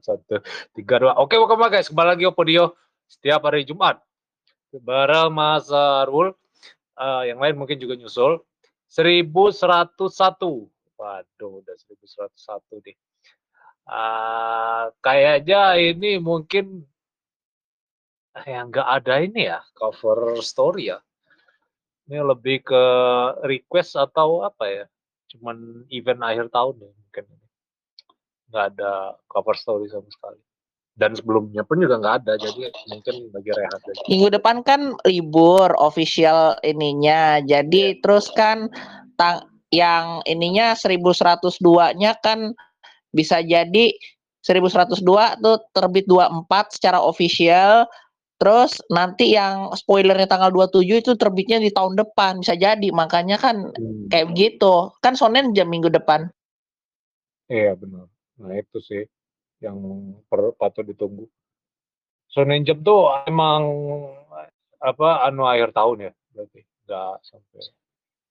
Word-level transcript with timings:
satu 0.00 0.40
tiga 0.74 0.98
dua. 1.02 1.12
Oke 1.20 1.36
welcome 1.38 1.66
guys. 1.70 1.90
Kembali 1.90 2.18
lagi 2.18 2.24
Opodio 2.26 2.74
setiap 3.06 3.46
hari 3.46 3.66
Jumat. 3.68 4.00
Bareng 4.74 5.30
Mas 5.30 5.70
Arul 5.70 6.34
uh, 6.98 7.22
yang 7.22 7.38
lain 7.38 7.54
mungkin 7.54 7.78
juga 7.78 7.94
nyusul. 7.94 8.42
1101 8.90 9.98
waduh 10.94 11.50
udah 11.58 11.74
1101 11.74 12.86
deh 12.86 12.94
uh, 13.88 14.88
kayaknya 15.04 15.76
ini 15.76 16.16
mungkin 16.20 16.84
yang 18.44 18.72
nggak 18.72 18.88
ada 18.88 19.14
ini 19.22 19.46
ya 19.46 19.62
cover 19.78 20.42
story 20.42 20.90
ya. 20.90 20.98
Ini 22.04 22.20
lebih 22.20 22.66
ke 22.66 22.84
request 23.46 23.96
atau 23.96 24.42
apa 24.42 24.66
ya? 24.66 24.84
Cuman 25.30 25.86
event 25.88 26.20
akhir 26.20 26.50
tahun 26.50 26.82
ya 26.82 26.90
mungkin 26.90 27.24
nggak 28.54 28.78
ada 28.78 29.18
cover 29.26 29.58
story 29.58 29.90
sama 29.90 30.06
sekali. 30.06 30.38
Dan 30.94 31.10
sebelumnya 31.18 31.66
pun 31.66 31.82
juga 31.82 31.98
nggak 31.98 32.16
ada 32.22 32.38
jadi 32.38 32.70
mungkin 32.86 33.14
bagi 33.34 33.50
rehat 33.50 33.82
aja. 33.82 34.02
minggu 34.06 34.30
depan 34.30 34.62
kan 34.62 34.94
libur 35.02 35.74
official 35.82 36.54
ininya. 36.62 37.42
Jadi 37.42 37.98
terus 37.98 38.30
kan 38.38 38.70
tang 39.18 39.42
yang 39.74 40.22
ininya 40.30 40.78
1102 40.78 41.98
nya 41.98 42.14
kan 42.22 42.54
bisa 43.10 43.42
jadi 43.42 43.90
1102 44.46 45.02
tuh 45.42 45.58
terbit 45.74 46.06
24 46.06 46.46
secara 46.78 47.02
official. 47.02 47.90
Terus 48.38 48.78
nanti 48.86 49.34
yang 49.34 49.74
spoilernya 49.74 50.30
tanggal 50.30 50.54
27 50.54 51.02
itu 51.02 51.12
terbitnya 51.18 51.58
di 51.58 51.74
tahun 51.74 51.98
depan 51.98 52.38
bisa 52.38 52.54
jadi. 52.54 52.94
Makanya 52.94 53.42
kan 53.42 53.74
hmm. 53.74 54.14
kayak 54.14 54.30
begitu. 54.30 54.94
Kan 55.02 55.18
sonen 55.18 55.50
jam 55.58 55.66
minggu 55.66 55.90
depan. 55.90 56.30
Iya 57.50 57.74
benar 57.74 58.13
Nah 58.44 58.60
itu 58.60 58.78
sih 58.84 59.02
yang 59.64 59.80
per, 60.28 60.52
patut 60.60 60.84
ditunggu. 60.84 61.24
Shonen 62.28 62.68
Jump 62.68 62.84
tuh 62.84 63.08
emang 63.24 63.64
apa 64.82 65.24
anu 65.24 65.48
akhir 65.48 65.72
tahun 65.72 66.10
ya 66.10 66.12
berarti 66.36 66.60
nggak 66.84 67.14
sampai. 67.24 67.62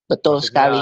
Betul 0.06 0.38
Maksudnya, 0.38 0.48
sekali. 0.48 0.82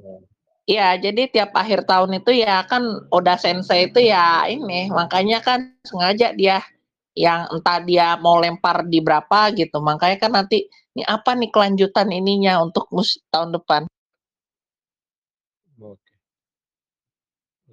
Ya. 0.00 0.16
Iya, 0.64 0.88
jadi 0.96 1.22
tiap 1.28 1.52
akhir 1.52 1.84
tahun 1.84 2.24
itu 2.24 2.40
ya 2.40 2.64
kan 2.64 3.04
Oda 3.12 3.36
Sensei 3.36 3.92
itu 3.92 4.00
ya 4.00 4.48
ini, 4.48 4.88
makanya 4.88 5.44
kan 5.44 5.76
sengaja 5.84 6.32
dia 6.32 6.64
yang 7.12 7.44
entah 7.52 7.84
dia 7.84 8.16
mau 8.16 8.40
lempar 8.40 8.88
di 8.88 9.04
berapa 9.04 9.52
gitu, 9.52 9.76
makanya 9.84 10.16
kan 10.16 10.32
nanti 10.32 10.64
ini 10.96 11.04
apa 11.04 11.36
nih 11.36 11.52
kelanjutan 11.52 12.08
ininya 12.08 12.64
untuk 12.64 12.88
tahun 13.28 13.52
depan. 13.60 13.84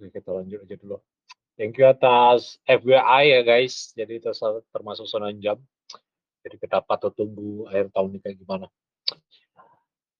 Oke, 0.02 0.18
kita 0.18 0.34
lanjut 0.34 0.66
aja 0.66 0.76
dulu. 0.82 0.98
Thank 1.62 1.78
you 1.78 1.86
atas 1.86 2.58
FYI 2.66 3.38
ya 3.38 3.40
guys. 3.46 3.94
Jadi 3.94 4.18
itu 4.18 4.34
termasuk 4.74 5.06
zona 5.06 5.30
jam. 5.38 5.62
Jadi 6.42 6.58
kita 6.58 6.82
patut 6.82 7.14
tunggu 7.14 7.70
akhir 7.70 7.94
tahun 7.94 8.18
ini 8.18 8.20
kayak 8.26 8.38
gimana. 8.42 8.66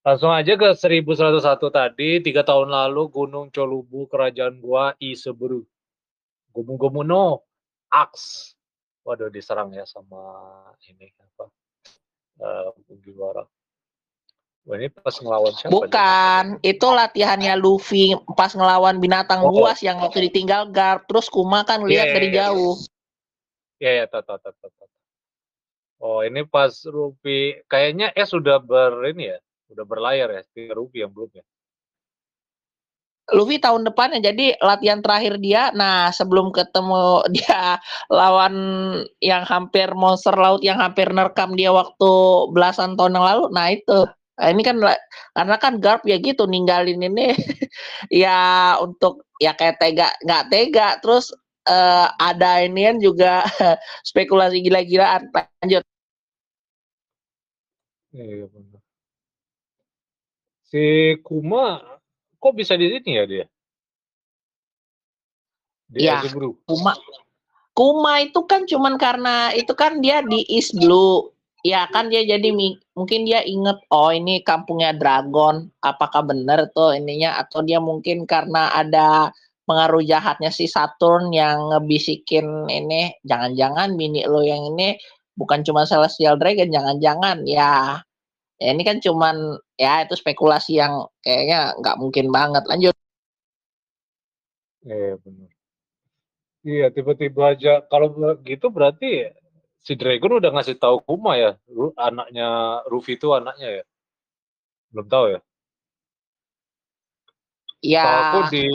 Langsung 0.06 0.30
aja 0.30 0.54
ke 0.54 0.70
1101 0.78 1.42
tadi, 1.74 2.22
tiga 2.22 2.46
tahun 2.46 2.70
lalu 2.70 3.10
Gunung 3.10 3.50
Cholubu, 3.50 4.06
kerajaan 4.06 4.62
gua 4.62 4.94
Iseburu. 5.02 5.66
Gomu-gomu 6.54 7.02
no, 7.02 7.42
Aks. 7.90 8.54
Waduh 9.02 9.34
diserang 9.34 9.74
ya 9.74 9.82
sama 9.90 10.22
ini 10.86 11.10
apa? 11.18 11.50
Uh, 12.38 12.70
Mugiwara. 12.86 13.50
Wah, 14.62 14.78
ini 14.78 14.94
pas 14.94 15.18
ngelawan 15.18 15.54
siapa? 15.58 15.74
Bukan, 15.74 16.44
dia? 16.62 16.78
itu 16.78 16.86
latihannya 16.86 17.58
Luffy 17.58 18.14
pas 18.38 18.54
ngelawan 18.54 19.02
binatang 19.02 19.42
oh. 19.42 19.50
buas 19.50 19.82
yang 19.82 19.98
waktu 19.98 20.30
ditinggal 20.30 20.70
guard, 20.70 21.02
terus 21.10 21.26
Kuma 21.34 21.66
kan 21.66 21.82
lihat 21.82 21.90
yeah, 21.90 22.06
yeah, 22.06 22.14
dari 22.14 22.30
yeah. 22.30 22.38
jauh. 22.38 22.74
Iya, 23.82 23.82
yeah, 23.82 23.94
ya, 23.98 24.00
yeah, 24.06 24.08
tahu, 24.22 24.38
tahu, 24.38 24.54
tahu, 24.54 24.86
Oh, 26.02 26.26
ini 26.26 26.42
pas 26.46 26.74
Luffy, 26.90 27.62
kayaknya 27.70 28.10
eh 28.18 28.26
sudah 28.26 28.58
ber 28.58 29.06
ini 29.14 29.34
ya, 29.34 29.38
sudah 29.70 29.86
berlayar 29.86 30.34
ya, 30.34 30.42
tinggal 30.54 30.86
Luffy 30.86 31.06
yang 31.06 31.14
belum 31.14 31.30
ya. 31.34 31.46
Luffy 33.34 33.58
tahun 33.62 33.86
depan 33.86 34.18
ya, 34.18 34.34
jadi 34.34 34.58
latihan 34.62 35.02
terakhir 35.02 35.38
dia, 35.42 35.70
nah 35.74 36.10
sebelum 36.14 36.54
ketemu 36.54 37.22
dia 37.38 37.82
lawan 38.14 38.54
yang 39.22 39.42
hampir 39.46 39.90
monster 39.98 40.34
laut 40.38 40.62
yang 40.62 40.78
hampir 40.78 41.10
nerkam 41.10 41.54
dia 41.58 41.74
waktu 41.74 42.12
belasan 42.54 42.94
tahun 42.94 43.18
yang 43.18 43.26
lalu, 43.26 43.44
nah 43.50 43.74
itu. 43.74 44.06
Nah, 44.40 44.48
ini 44.50 44.62
kan 44.64 44.80
karena 45.36 45.56
kan 45.60 45.74
Garp 45.84 46.02
ya 46.08 46.18
gitu 46.18 46.48
ninggalin 46.48 47.04
ini 47.04 47.36
ya 48.24 48.74
untuk 48.80 49.28
ya 49.38 49.52
kayak 49.54 49.78
tega 49.78 50.08
nggak 50.24 50.48
tega 50.50 50.88
terus 51.04 51.30
uh, 51.68 52.08
ada 52.18 52.64
inian 52.66 52.98
juga 52.98 53.46
spekulasi 54.10 54.64
gila-gilaan 54.64 55.30
lanjut. 55.30 55.84
Iya 58.12 58.48
benar. 58.50 58.82
Si 60.72 61.16
Kuma 61.24 61.80
kok 62.40 62.56
bisa 62.56 62.80
di 62.80 62.88
sini 62.92 63.12
ya 63.20 63.24
dia? 63.28 63.46
Di 65.92 66.08
ya, 66.08 66.24
Kuma 66.68 66.96
Kuma 67.72 68.20
itu 68.20 68.40
kan 68.48 68.68
cuman 68.68 69.00
karena 69.00 69.56
itu 69.56 69.72
kan 69.76 70.04
dia 70.04 70.20
di 70.24 70.44
East 70.52 70.76
Blue 70.76 71.31
ya 71.62 71.86
kan 71.94 72.10
dia 72.12 72.22
jadi 72.26 72.50
mungkin 72.98 73.20
dia 73.30 73.42
inget 73.46 73.78
oh 73.94 74.10
ini 74.14 74.42
kampungnya 74.42 74.92
dragon 74.98 75.70
apakah 75.82 76.22
benar 76.26 76.70
tuh 76.76 76.94
ininya? 76.98 77.38
Atau 77.42 77.62
dia 77.68 77.80
mungkin 77.82 78.26
karena 78.30 78.74
ada 78.74 79.30
pengaruh 79.68 80.04
jahatnya 80.04 80.50
si 80.52 80.66
Saturn 80.68 81.32
yang 81.34 81.72
ngebisikin 81.72 82.68
ini 82.70 83.14
jangan-jangan 83.30 83.94
mini 83.96 84.26
lo 84.28 84.42
yang 84.44 84.62
ini 84.76 84.98
bukan 85.40 85.62
cuma 85.68 85.86
celestial 85.90 86.36
dragon 86.42 86.70
jangan-jangan. 86.74 87.46
Ya 87.48 88.02
ya 88.62 88.68
ini 88.74 88.84
kan 88.86 88.98
cuman 89.02 89.58
ya 89.78 90.06
itu 90.06 90.14
spekulasi 90.18 90.78
yang 90.82 90.94
kayaknya 91.26 91.74
nggak 91.82 91.98
mungkin 92.02 92.28
banget. 92.34 92.64
Lanjut. 92.70 92.96
Iya 94.86 95.14
benar 95.24 95.50
iya 96.66 96.94
tiba-tiba 96.94 97.54
aja 97.58 97.82
kalau 97.90 98.08
gitu 98.46 98.70
berarti 98.70 99.34
si 99.82 99.98
Dragon 99.98 100.38
udah 100.38 100.52
ngasih 100.54 100.78
tahu 100.78 101.02
Kuma 101.04 101.38
ya, 101.38 101.52
anaknya 101.98 102.82
Ruffy 102.88 103.18
itu 103.18 103.34
anaknya 103.34 103.82
ya. 103.82 103.84
Belum 104.94 105.08
tahu 105.10 105.26
ya. 105.38 105.40
Ya. 107.82 108.46
di 108.54 108.70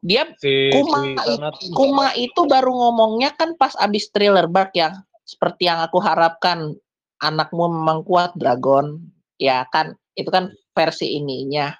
dia 0.00 0.24
si, 0.40 0.72
Kuma, 0.72 1.12
si 1.60 1.68
Kuma 1.74 2.06
itu 2.16 2.40
baru 2.48 2.72
ngomongnya 2.72 3.36
kan 3.36 3.52
pas 3.60 3.76
abis 3.76 4.08
thriller 4.08 4.48
bark 4.48 4.72
yang 4.72 4.96
seperti 5.28 5.68
yang 5.68 5.84
aku 5.84 6.00
harapkan 6.00 6.72
anakmu 7.20 7.68
memang 7.68 8.06
kuat 8.06 8.32
Dragon 8.38 8.96
ya 9.36 9.66
kan 9.68 9.92
itu 10.16 10.30
kan 10.30 10.54
versi 10.72 11.18
ininya 11.18 11.74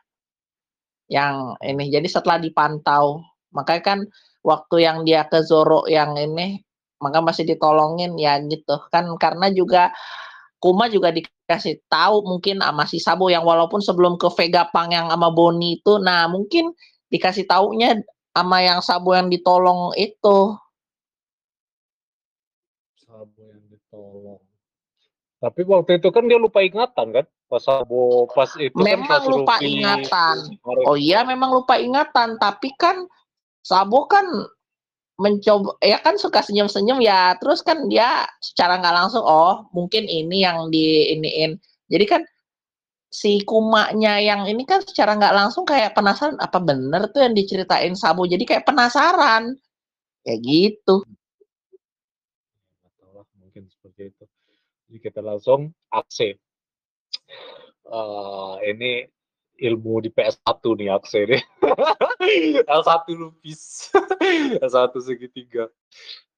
yang 1.08 1.56
ini 1.64 1.88
jadi 1.88 2.04
setelah 2.04 2.36
dipantau 2.42 3.24
makanya 3.54 3.82
kan 3.96 3.98
waktu 4.44 4.84
yang 4.84 5.06
dia 5.08 5.24
ke 5.24 5.40
Zoro 5.40 5.88
yang 5.88 6.18
ini 6.18 6.60
maka 6.98 7.18
masih 7.22 7.46
ditolongin 7.46 8.14
ya 8.18 8.38
gitu. 8.42 8.78
Kan 8.90 9.08
karena 9.18 9.50
juga 9.50 9.90
Kuma 10.58 10.90
juga 10.90 11.14
dikasih 11.14 11.86
tahu 11.86 12.26
mungkin 12.26 12.58
sama 12.58 12.82
si 12.82 12.98
Sabo 12.98 13.30
yang 13.30 13.46
walaupun 13.46 13.78
sebelum 13.78 14.18
ke 14.18 14.26
Vega 14.34 14.66
Pang 14.74 14.90
yang 14.90 15.06
sama 15.06 15.30
Boni 15.30 15.78
itu 15.78 16.02
nah 16.02 16.26
mungkin 16.26 16.74
dikasih 17.14 17.46
taunya 17.46 18.02
sama 18.34 18.58
yang 18.66 18.82
Sabo 18.82 19.14
yang 19.14 19.30
ditolong 19.30 19.94
itu. 19.94 20.58
Sabo 22.98 23.38
yang 23.38 23.62
ditolong. 23.70 24.42
Tapi 25.38 25.60
waktu 25.62 26.02
itu 26.02 26.10
kan 26.10 26.26
dia 26.26 26.38
lupa 26.42 26.66
ingatan 26.66 27.06
kan? 27.14 27.26
Pas 27.46 27.62
Sabo 27.62 28.26
pas 28.26 28.50
itu 28.58 28.74
kan 28.74 28.82
memang 28.82 29.06
kan 29.06 29.14
pas 29.14 29.24
lupa 29.30 29.54
Rupi, 29.62 29.78
ingatan. 29.78 30.36
oh 30.90 30.98
iya 30.98 31.22
memang 31.22 31.54
lupa 31.54 31.78
ingatan. 31.78 32.34
Tapi 32.42 32.74
kan 32.74 33.06
Sabo 33.62 34.10
kan 34.10 34.26
mencoba 35.18 35.74
ya 35.82 35.98
kan 35.98 36.14
suka 36.14 36.40
senyum-senyum 36.46 37.02
ya 37.02 37.34
terus 37.42 37.60
kan 37.66 37.90
dia 37.90 38.22
secara 38.38 38.78
nggak 38.78 38.94
langsung 38.94 39.26
oh 39.26 39.66
mungkin 39.74 40.06
ini 40.06 40.46
yang 40.46 40.70
di 40.70 41.10
iniin 41.18 41.58
jadi 41.90 42.04
kan 42.06 42.22
si 43.08 43.40
kumanya 43.42 44.20
yang 44.20 44.44
ini 44.44 44.68
kan 44.68 44.84
secara 44.84 45.16
nggak 45.16 45.34
langsung 45.34 45.64
kayak 45.64 45.96
penasaran 45.96 46.36
apa 46.36 46.60
bener 46.60 47.08
tuh 47.08 47.24
yang 47.24 47.32
diceritain 47.32 47.96
Sabu? 47.96 48.28
Jadi 48.28 48.44
kayak 48.44 48.68
penasaran. 48.68 49.56
Kayak 50.22 50.40
gitu. 50.44 50.94
Mungkin 53.40 53.64
seperti 53.72 54.12
itu. 54.12 54.24
Jadi 54.88 54.98
kita 55.00 55.20
langsung 55.24 55.72
akses 55.88 56.36
uh, 57.88 58.60
ini 58.64 59.08
ilmu 59.58 60.06
di 60.06 60.10
PS1 60.14 60.62
nih 60.62 60.88
Akse 60.94 61.20
nih. 61.26 61.42
L1 62.64 63.04
lupis. 63.18 63.90
L1 64.62 64.94
segitiga. 65.02 65.66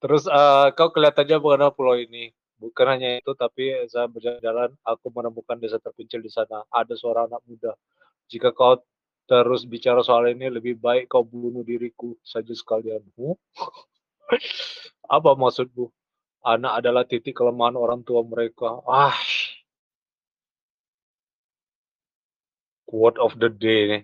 Terus 0.00 0.24
uh, 0.24 0.72
kau 0.72 0.88
kelihatannya 0.88 1.36
mengenal 1.38 1.70
pulau 1.76 2.00
ini. 2.00 2.32
Bukan 2.60 2.86
hanya 2.92 3.16
itu, 3.16 3.32
tapi 3.32 3.72
saat 3.88 4.12
berjalan, 4.12 4.68
aku 4.84 5.08
menemukan 5.08 5.56
desa 5.56 5.80
terpencil 5.80 6.20
di 6.20 6.28
sana. 6.28 6.60
Ada 6.68 6.92
suara 6.92 7.24
anak 7.24 7.40
muda. 7.48 7.72
Jika 8.28 8.52
kau 8.52 8.76
terus 9.24 9.64
bicara 9.64 10.04
soal 10.04 10.34
ini 10.34 10.52
lebih 10.52 10.76
baik 10.76 11.08
kau 11.08 11.24
bunuh 11.24 11.64
diriku 11.64 12.12
saja 12.20 12.52
sekalian. 12.52 13.00
Apa 15.16 15.30
maksudmu? 15.36 15.88
Anak 16.40 16.84
adalah 16.84 17.04
titik 17.04 17.36
kelemahan 17.36 17.76
orang 17.76 18.00
tua 18.04 18.24
mereka. 18.24 18.80
Ah. 18.88 19.16
Quote 22.90 23.22
of 23.22 23.38
the 23.38 23.46
day 23.46 23.86
nih. 23.86 24.02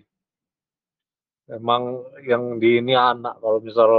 Emang 1.51 2.07
yang 2.23 2.59
di 2.59 2.79
ini 2.79 2.95
anak 2.95 3.43
kalau 3.43 3.59
misal 3.59 3.91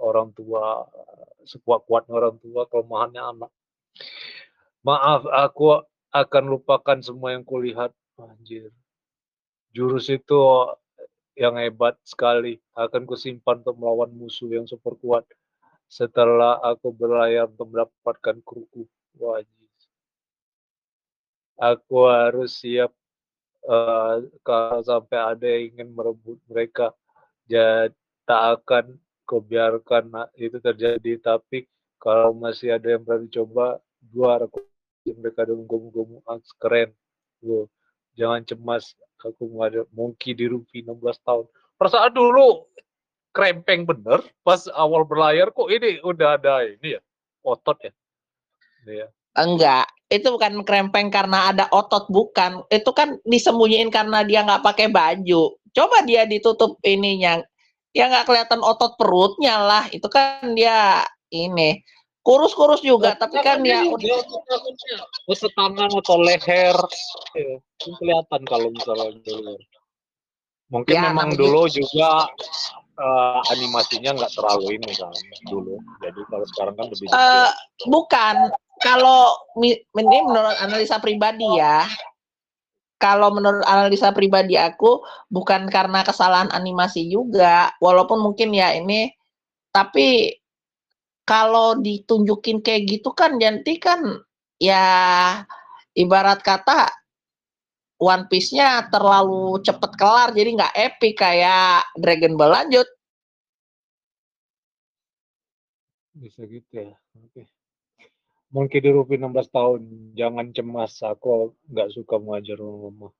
orang 0.00 0.32
tua 0.36 0.84
sekuat-kuatnya 1.44 2.12
orang 2.12 2.36
tua 2.40 2.68
kelemahannya 2.68 3.22
anak. 3.24 3.50
Maaf, 4.84 5.24
aku 5.24 5.80
akan 6.12 6.44
lupakan 6.52 7.00
semua 7.00 7.32
yang 7.32 7.44
kulihat. 7.48 7.92
Anjir 8.20 8.70
jurus 9.74 10.06
itu 10.06 10.38
yang 11.34 11.58
hebat 11.58 11.98
sekali 12.06 12.62
akan 12.78 13.10
kusimpan 13.10 13.66
untuk 13.66 13.74
melawan 13.74 14.14
musuh 14.14 14.46
yang 14.46 14.70
super 14.70 14.94
kuat 15.02 15.26
setelah 15.90 16.62
aku 16.62 16.94
berlayar 16.94 17.50
untuk 17.50 17.74
mendapatkan 17.74 18.38
kruku 18.46 18.86
wajib 19.18 19.50
aku 21.58 22.06
harus 22.06 22.54
siap 22.62 22.94
uh, 23.68 24.24
kalau 24.44 24.80
sampai 24.84 25.18
ada 25.18 25.46
yang 25.46 25.74
ingin 25.74 25.88
merebut 25.92 26.38
mereka 26.48 26.92
jadi 27.44 27.92
tak 28.24 28.42
akan 28.60 28.96
kubiarkan 29.28 30.08
itu 30.36 30.56
terjadi 30.60 31.20
tapi 31.20 31.68
kalau 32.00 32.32
masih 32.36 32.76
ada 32.76 32.96
yang 32.96 33.04
berani 33.04 33.28
coba 33.28 33.80
gua 34.12 34.40
aku 34.44 34.64
mereka 35.04 35.44
dengan 35.44 35.68
gomu-gomu 35.68 36.24
keren 36.56 36.92
Wow. 37.44 37.68
jangan 38.16 38.40
cemas 38.48 38.96
aku 39.20 39.44
ada 39.60 39.84
Monkey 39.92 40.32
di 40.32 40.48
Rupi 40.48 40.80
16 40.80 41.20
tahun. 41.24 41.44
Perasaan 41.76 42.12
dulu 42.16 42.64
krempeng 43.36 43.84
bener 43.84 44.24
pas 44.40 44.64
awal 44.72 45.04
berlayar 45.04 45.52
kok 45.52 45.68
ini 45.68 46.00
udah 46.00 46.40
ada 46.40 46.64
ini 46.64 46.96
ya 46.96 47.00
otot 47.44 47.76
ya. 47.84 47.92
ya. 48.86 49.08
Enggak, 49.34 49.90
itu 50.10 50.30
bukan 50.30 50.62
krempeng 50.62 51.10
karena 51.10 51.50
ada 51.50 51.66
otot 51.74 52.06
bukan. 52.06 52.62
Itu 52.70 52.94
kan 52.94 53.18
disembunyiin 53.26 53.90
karena 53.90 54.22
dia 54.22 54.46
nggak 54.46 54.62
pakai 54.62 54.88
baju. 54.90 55.58
Coba 55.74 56.06
dia 56.06 56.22
ditutup 56.22 56.78
ininya, 56.86 57.42
ya 57.90 58.06
nggak 58.06 58.30
kelihatan 58.30 58.62
otot 58.62 58.94
perutnya 58.94 59.58
lah. 59.58 59.84
Itu 59.90 60.06
kan 60.06 60.54
dia 60.54 61.02
ini 61.34 61.82
kurus-kurus 62.24 62.80
juga 62.80 63.12
tapi 63.20 63.36
kan 63.44 63.60
ya 63.60 63.84
udah 63.84 64.24
setangan 65.36 65.92
atau 65.92 66.16
leher 66.24 66.76
ya, 67.36 67.60
kelihatan 67.84 68.42
kalau 68.48 68.72
misalnya 68.72 69.12
dulu 69.20 69.54
mungkin 70.72 70.94
ya, 70.96 71.12
memang 71.12 71.36
dulu 71.36 71.68
gitu. 71.68 71.84
juga 71.84 72.24
uh, 72.96 73.44
animasinya 73.52 74.16
nggak 74.16 74.32
terlalu 74.40 74.80
ini 74.80 74.90
kan 74.96 75.12
dulu 75.52 75.76
jadi 76.00 76.20
kalau 76.32 76.46
sekarang 76.56 76.74
kan 76.80 76.86
lebih 76.88 77.06
uh, 77.12 77.52
bukan 77.92 78.48
kalau 78.82 79.34
ini 79.60 79.78
menurut 80.26 80.56
analisa 80.58 80.98
pribadi 80.98 81.46
ya 81.58 81.86
kalau 82.98 83.34
menurut 83.34 83.62
analisa 83.68 84.10
pribadi 84.16 84.56
aku 84.56 85.04
bukan 85.28 85.68
karena 85.68 86.00
kesalahan 86.00 86.48
animasi 86.50 87.10
juga 87.12 87.74
walaupun 87.78 88.22
mungkin 88.22 88.54
ya 88.56 88.72
ini 88.72 89.12
tapi 89.74 90.40
kalau 91.28 91.76
ditunjukin 91.80 92.64
kayak 92.64 92.88
gitu 92.88 93.12
kan 93.12 93.36
nanti 93.36 93.76
kan 93.76 94.00
ya 94.60 94.84
ibarat 95.96 96.40
kata 96.40 96.88
One 98.00 98.26
Piece-nya 98.26 98.90
terlalu 98.90 99.62
cepet 99.62 99.92
kelar 99.96 100.34
jadi 100.34 100.50
nggak 100.50 100.74
epic 100.76 101.14
kayak 101.14 101.88
Dragon 101.96 102.34
Ball 102.34 102.52
lanjut. 102.52 102.84
Bisa 106.14 106.42
gitu 106.46 106.90
ya. 106.90 107.03
Mungkin 108.54 108.86
di 108.86 108.90
Rupi 108.94 109.18
16 109.18 109.50
tahun, 109.50 109.82
jangan 110.14 110.54
cemas. 110.54 111.02
Aku 111.02 111.58
nggak 111.74 111.90
suka 111.90 112.22
mengajar 112.22 112.62
mama. 112.62 113.10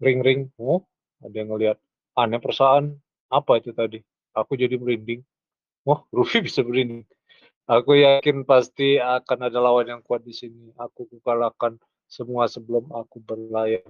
Ring 0.00 0.24
ring, 0.24 0.40
oh 0.56 0.80
ada 1.20 1.36
yang 1.36 1.52
ngeliat 1.52 1.76
aneh 2.16 2.40
perasaan 2.40 2.96
apa 3.28 3.60
itu 3.60 3.76
tadi? 3.76 4.00
Aku 4.32 4.56
jadi 4.56 4.80
merinding. 4.80 5.20
Wah, 5.84 6.00
Rufi 6.16 6.40
bisa 6.40 6.64
berinding. 6.64 7.04
Aku 7.68 8.00
yakin 8.00 8.48
pasti 8.48 8.96
akan 8.96 9.52
ada 9.52 9.60
lawan 9.60 9.92
yang 9.92 10.00
kuat 10.00 10.24
di 10.24 10.32
sini. 10.32 10.72
Aku 10.80 11.04
kukalahkan 11.04 11.76
semua 12.08 12.48
sebelum 12.48 12.88
aku 12.96 13.20
berlayar. 13.20 13.84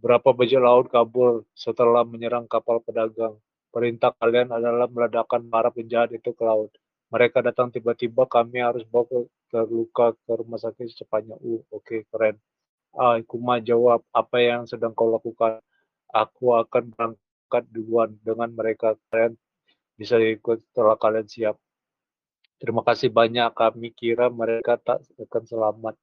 Berapa 0.00 0.32
bajak 0.32 0.64
laut 0.64 0.88
kabur 0.88 1.44
setelah 1.52 2.08
menyerang 2.08 2.48
kapal 2.48 2.80
pedagang. 2.80 3.36
Perintah 3.68 4.16
kalian 4.16 4.48
adalah 4.48 4.88
meledakkan 4.88 5.44
para 5.52 5.68
penjahat 5.68 6.08
itu 6.16 6.32
ke 6.32 6.40
laut. 6.40 6.72
Mereka 7.12 7.44
datang 7.44 7.68
tiba-tiba, 7.68 8.24
kami 8.24 8.64
harus 8.64 8.84
bawa 8.88 9.28
terluka 9.48 10.14
ke 10.14 10.32
rumah 10.32 10.60
sakit 10.60 10.86
secepatnya. 10.88 11.36
Uh, 11.40 11.60
oke, 11.72 11.84
okay, 11.84 12.00
keren. 12.12 12.36
Ah, 12.96 13.20
Kuma 13.24 13.60
jawab, 13.60 14.00
apa 14.14 14.36
yang 14.40 14.64
sedang 14.64 14.96
kau 14.96 15.12
lakukan? 15.12 15.60
Aku 16.12 16.56
akan 16.56 16.88
berangkat 16.92 17.64
duluan 17.68 18.16
dengan 18.24 18.48
mereka. 18.52 18.96
Kalian 19.12 19.36
bisa 19.98 20.16
ikut 20.20 20.64
setelah 20.72 20.96
kalian 20.96 21.28
siap. 21.28 21.56
Terima 22.58 22.82
kasih 22.82 23.12
banyak, 23.14 23.54
kami 23.54 23.94
kira 23.94 24.26
mereka 24.32 24.80
tak 24.80 25.04
akan 25.14 25.44
selamat. 25.46 25.94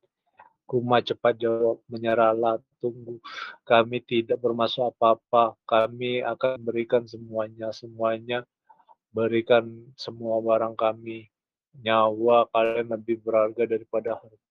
Kuma 0.65 1.03
cepat 1.03 1.35
jawab, 1.37 1.83
menyerahlah, 1.91 2.63
tunggu. 2.79 3.19
Kami 3.67 3.99
tidak 4.01 4.39
bermaksud 4.39 4.87
apa-apa, 4.87 5.59
kami 5.67 6.23
akan 6.23 6.57
berikan 6.63 7.03
semuanya, 7.05 7.69
semuanya 7.75 8.47
berikan 9.15 9.63
semua 9.95 10.43
barang 10.43 10.75
kami. 10.75 11.31
Nyawa 11.83 12.47
kalian 12.53 12.87
lebih 12.95 13.19
berharga 13.23 13.63
daripada 13.67 14.19
harta. 14.19 14.45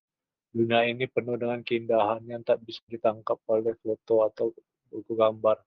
Dunia 0.54 0.86
ini 0.86 1.10
penuh 1.10 1.34
dengan 1.34 1.58
keindahan 1.66 2.22
yang 2.30 2.46
tak 2.46 2.62
bisa 2.62 2.78
ditangkap 2.86 3.42
oleh 3.50 3.74
foto 3.82 4.22
atau 4.22 4.54
buku 4.86 5.18
gambar. 5.18 5.58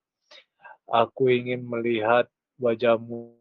Aku 0.88 1.28
ingin 1.28 1.68
melihat 1.68 2.32
wajahmu 2.56 3.36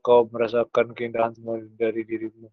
kau 0.00 0.24
merasakan 0.30 0.96
keindahan 0.96 1.36
semua 1.36 1.60
dari 1.76 2.06
dirimu. 2.06 2.48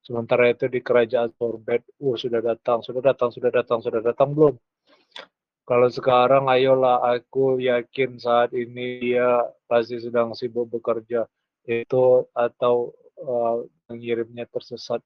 Sementara 0.00 0.48
itu 0.48 0.70
di 0.72 0.80
kerajaan 0.80 1.28
Sorbet, 1.36 1.84
uh 2.00 2.16
sudah 2.16 2.40
datang, 2.40 2.80
sudah 2.80 3.02
datang, 3.04 3.28
sudah 3.28 3.50
datang, 3.52 3.78
sudah 3.84 4.00
datang 4.00 4.32
belum? 4.32 4.56
Kalau 5.68 5.88
sekarang 5.92 6.48
ayolah 6.48 7.04
aku 7.04 7.60
yakin 7.60 8.16
saat 8.16 8.56
ini 8.56 9.04
dia 9.04 9.44
pasti 9.68 10.00
sedang 10.00 10.32
sibuk 10.32 10.72
bekerja 10.72 11.28
itu 11.68 12.24
atau 12.32 12.96
uh, 13.20 13.62
mengirimnya 13.92 14.48
tersesat. 14.48 15.04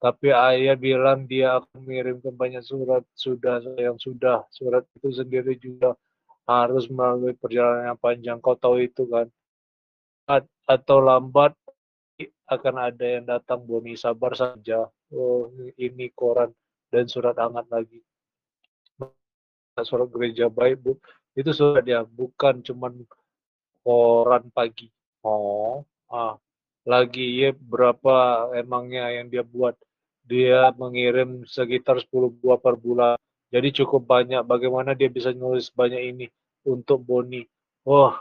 Tapi 0.00 0.32
ayah 0.32 0.76
bilang 0.76 1.28
dia 1.28 1.60
akan 1.60 1.84
mengirimkan 1.84 2.32
banyak 2.32 2.64
surat, 2.64 3.04
sudah 3.12 3.60
yang 3.76 4.00
sudah. 4.00 4.44
Surat 4.48 4.84
itu 4.96 5.08
sendiri 5.12 5.56
juga 5.60 5.92
harus 6.48 6.88
melalui 6.88 7.36
perjalanan 7.36 7.92
yang 7.92 8.00
panjang. 8.00 8.36
Kau 8.40 8.56
tahu 8.56 8.80
itu 8.84 9.04
kan? 9.08 9.28
atau 10.70 10.98
lambat 11.02 11.52
akan 12.46 12.74
ada 12.78 13.06
yang 13.06 13.24
datang 13.26 13.62
Boni 13.66 13.98
sabar 13.98 14.36
saja 14.38 14.86
oh 15.10 15.50
ini 15.74 16.10
koran 16.14 16.54
dan 16.90 17.10
surat 17.10 17.34
hangat 17.34 17.66
lagi 17.70 17.98
surat 19.80 20.06
gereja 20.12 20.46
baik 20.46 20.76
bu 20.82 20.92
itu 21.34 21.50
surat 21.50 21.82
dia 21.82 22.04
bukan 22.04 22.60
cuman 22.62 23.02
koran 23.82 24.46
pagi 24.52 24.92
oh. 25.24 25.84
Ah 26.10 26.36
lagi 26.88 27.44
ya 27.44 27.50
berapa 27.54 28.48
emangnya 28.56 29.12
yang 29.12 29.26
dia 29.28 29.44
buat? 29.44 29.76
Dia 30.24 30.70
mengirim 30.74 31.44
sekitar 31.44 32.00
10 32.00 32.30
buah 32.40 32.58
per 32.60 32.78
bulan. 32.78 33.18
Jadi 33.50 33.82
cukup 33.82 34.06
banyak. 34.06 34.42
Bagaimana 34.46 34.94
dia 34.94 35.10
bisa 35.10 35.34
nulis 35.34 35.68
banyak 35.74 36.02
ini 36.02 36.26
untuk 36.66 37.02
Boni? 37.02 37.42
Oh 37.84 38.14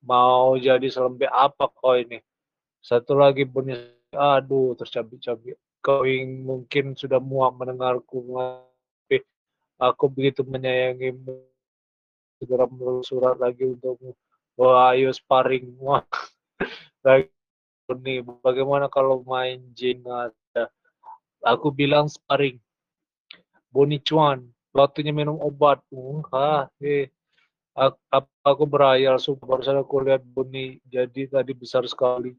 mau 0.00 0.56
jadi 0.56 0.86
selembek 0.88 1.28
apa 1.28 1.68
kau 1.68 1.98
ini? 1.98 2.22
Satu 2.80 3.18
lagi 3.18 3.44
punya 3.44 3.76
aduh 4.14 4.74
tercabik-cabik. 4.78 5.58
Kau 5.80 6.04
ingin 6.04 6.44
mungkin 6.44 6.84
sudah 6.96 7.18
muak 7.20 7.56
mendengarku 7.56 8.20
tapi 9.06 9.24
aku 9.80 10.04
begitu 10.12 10.42
menyayangimu. 10.46 11.40
Segera 12.40 12.64
menulis 12.64 13.04
surat 13.04 13.36
lagi 13.36 13.68
untukmu 13.68 14.16
wah 14.60 14.92
ayo 14.92 15.08
sparring. 15.16 15.72
Wah 15.80 16.04
ini 17.96 18.20
bagaimana 18.44 18.92
kalau 18.92 19.24
main 19.24 19.64
jin 19.72 20.04
ada 20.04 20.68
aku 21.40 21.72
bilang 21.72 22.12
sparring. 22.12 22.60
Boni 23.72 23.96
Cuan 24.04 24.44
waktunya 24.76 25.16
minum 25.16 25.40
obat. 25.40 25.80
Uh, 25.88 26.68
eh. 26.84 27.08
Aku, 27.72 28.28
aku 28.44 28.64
berayal. 28.68 29.16
Sumpah 29.16 29.46
barusan 29.56 29.80
aku 29.80 30.04
lihat 30.04 30.20
bunyi 30.26 30.76
jadi 30.84 31.30
tadi 31.30 31.52
besar 31.56 31.88
sekali. 31.88 32.36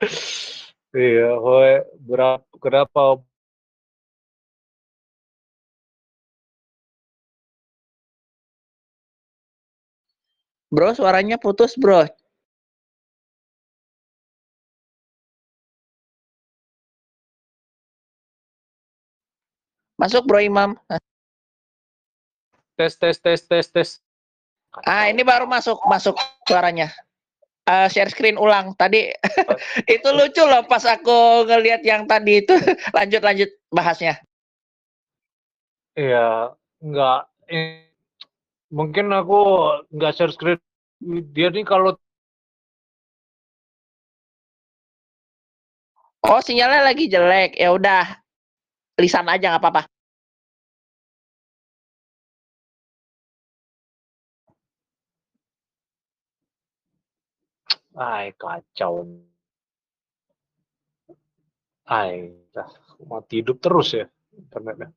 Iya 0.90 1.38
berapa 2.02 2.42
kenapa 2.58 3.22
Bro, 10.70 10.94
suaranya 10.94 11.34
putus, 11.34 11.74
bro. 11.74 12.06
Masuk, 19.98 20.22
bro 20.30 20.38
Imam. 20.38 20.78
Tes, 22.78 22.94
tes, 22.96 23.18
tes, 23.18 23.40
tes, 23.44 23.66
tes. 23.68 23.88
Ah, 24.86 25.10
ini 25.10 25.26
baru 25.26 25.50
masuk, 25.50 25.82
masuk 25.90 26.14
suaranya. 26.46 26.94
Uh, 27.66 27.90
share 27.90 28.08
screen 28.08 28.38
ulang. 28.38 28.72
Tadi 28.78 29.10
itu 29.98 30.08
lucu 30.14 30.40
loh 30.46 30.62
pas 30.70 30.86
aku 30.86 31.44
ngelihat 31.50 31.82
yang 31.82 32.06
tadi 32.06 32.46
itu. 32.46 32.54
lanjut, 32.96 33.20
lanjut 33.26 33.50
bahasnya. 33.74 34.22
Iya, 35.98 36.54
enggak. 36.78 37.26
Mungkin 38.76 39.06
aku 39.18 39.38
nggak 39.94 40.12
share 40.16 40.32
screen 40.34 40.58
dia 41.34 41.48
nih 41.54 41.64
kalau 41.72 41.90
Oh, 46.24 46.40
sinyalnya 46.44 46.80
lagi 46.88 47.04
jelek. 47.12 47.56
Ya 47.60 47.68
udah. 47.76 48.04
Lisan 49.00 49.26
aja 49.32 49.46
nggak 49.56 49.62
apa-apa. 49.62 49.82
Ay, 58.06 58.26
kacau. 58.40 58.94
Ay, 61.98 62.16
mati 63.08 63.34
hidup 63.40 63.56
terus 63.64 63.88
ya 63.98 64.04
internetnya. 64.42 64.88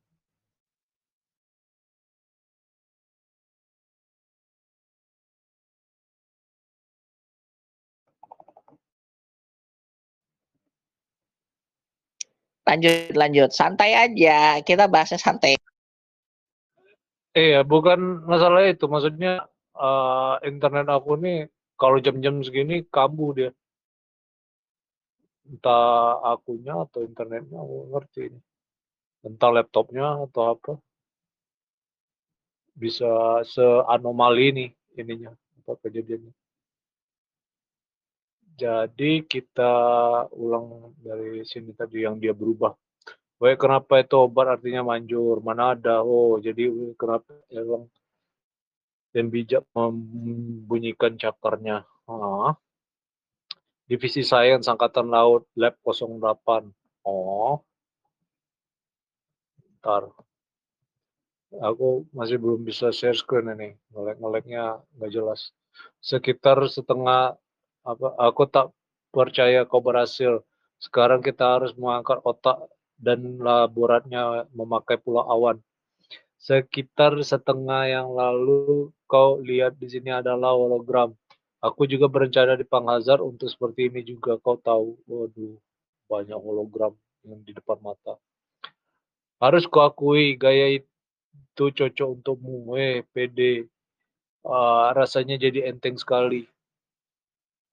Lanjut, 12.64 13.12
lanjut. 13.12 13.50
Santai 13.52 13.92
aja. 13.92 14.60
Kita 14.64 14.88
bahasnya 14.88 15.20
santai. 15.20 15.60
Iya, 17.34 17.60
bukan 17.66 18.24
masalah 18.24 18.64
itu. 18.64 18.88
Maksudnya 18.88 19.44
uh, 19.76 20.40
internet 20.46 20.86
aku 20.88 21.18
nih 21.20 21.50
kalau 21.76 21.98
jam-jam 22.00 22.40
segini 22.40 22.86
kambuh 22.88 23.30
dia. 23.36 23.50
Entah 25.44 26.24
akunya 26.24 26.72
atau 26.88 27.04
internetnya, 27.04 27.60
aku 27.60 27.76
ngerti 27.92 28.20
ini. 28.32 28.40
Entah 29.28 29.50
laptopnya 29.52 30.24
atau 30.24 30.56
apa. 30.56 30.72
Bisa 32.72 33.44
seanomali 33.44 34.44
ini 34.50 34.66
ininya 34.96 35.36
apa 35.60 35.76
kejadiannya. 35.84 36.32
Jadi 38.54 39.26
kita 39.26 39.72
ulang 40.30 40.94
dari 41.02 41.42
sini 41.42 41.74
tadi 41.74 42.06
yang 42.06 42.22
dia 42.22 42.30
berubah. 42.30 42.70
Baik, 43.42 43.66
kenapa 43.66 43.98
itu 43.98 44.14
obat 44.14 44.46
artinya 44.46 44.86
manjur? 44.86 45.42
Mana 45.42 45.74
ada? 45.74 46.06
Oh, 46.06 46.38
jadi 46.38 46.70
kenapa 46.94 47.34
emang 47.50 47.90
dan 49.14 49.30
bijak 49.30 49.62
membunyikan 49.70 51.14
cakarnya. 51.14 51.86
Ah. 52.10 52.58
Divisi 53.86 54.26
Sains 54.26 54.66
Angkatan 54.66 55.06
Laut 55.06 55.46
Lab 55.54 55.78
08. 55.86 56.70
Oh. 57.06 57.62
Ntar. 59.78 60.10
Aku 61.54 62.10
masih 62.10 62.42
belum 62.42 62.66
bisa 62.66 62.90
share 62.90 63.14
screen 63.14 63.54
ini. 63.54 63.78
Ngelek-ngeleknya 63.94 64.82
nggak 64.98 65.12
jelas. 65.14 65.54
Sekitar 66.02 66.58
setengah 66.66 67.38
apa 67.84 68.16
aku 68.16 68.48
tak 68.48 68.72
percaya 69.12 69.68
kau 69.68 69.84
berhasil. 69.84 70.40
Sekarang 70.80 71.20
kita 71.20 71.60
harus 71.60 71.76
mengangkat 71.76 72.18
otak 72.24 72.66
dan 72.98 73.38
laboratnya 73.38 74.48
memakai 74.56 74.96
pulau 74.98 75.22
awan. 75.28 75.60
Sekitar 76.40 77.16
setengah 77.24 77.88
yang 77.88 78.08
lalu 78.12 78.92
kau 79.08 79.40
lihat 79.40 79.76
di 79.80 79.88
sini 79.88 80.12
adalah 80.12 80.52
hologram. 80.52 81.12
Aku 81.64 81.88
juga 81.88 82.12
berencana 82.12 82.60
di 82.60 82.66
Panghazar 82.68 83.24
untuk 83.24 83.48
seperti 83.48 83.88
ini 83.88 84.04
juga. 84.04 84.36
Kau 84.36 84.60
tahu 84.60 85.00
waduh 85.08 85.56
banyak 86.04 86.36
hologram 86.36 86.92
yang 87.24 87.40
di 87.40 87.56
depan 87.56 87.80
mata. 87.80 88.20
Harus 89.40 89.64
kau 89.64 89.80
akui 89.80 90.36
gaya 90.36 90.76
itu 90.76 91.64
cocok 91.72 92.20
untukmu. 92.20 92.76
Eh 92.76 93.00
pede 93.08 93.72
uh, 94.44 94.92
rasanya 94.92 95.40
jadi 95.40 95.72
enteng 95.72 95.96
sekali 95.96 96.44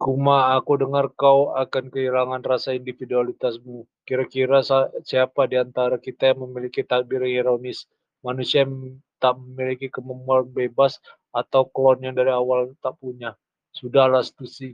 Kuma, 0.01 0.57
aku 0.57 0.81
dengar 0.81 1.13
kau 1.13 1.53
akan 1.53 1.93
kehilangan 1.93 2.41
rasa 2.41 2.73
individualitasmu. 2.73 3.85
Kira-kira 4.01 4.65
siapa 5.05 5.45
di 5.45 5.61
antara 5.61 6.01
kita 6.01 6.33
yang 6.33 6.49
memiliki 6.49 6.81
takdir 6.81 7.21
ironis? 7.21 7.85
Manusia 8.25 8.65
yang 8.65 8.97
tak 9.21 9.37
memiliki 9.37 9.93
kemampuan 9.93 10.49
bebas 10.49 10.97
atau 11.29 11.69
klon 11.69 12.01
yang 12.01 12.17
dari 12.17 12.33
awal 12.33 12.73
tak 12.81 12.97
punya. 12.97 13.37
Sudahlah, 13.77 14.25
Stusi. 14.25 14.73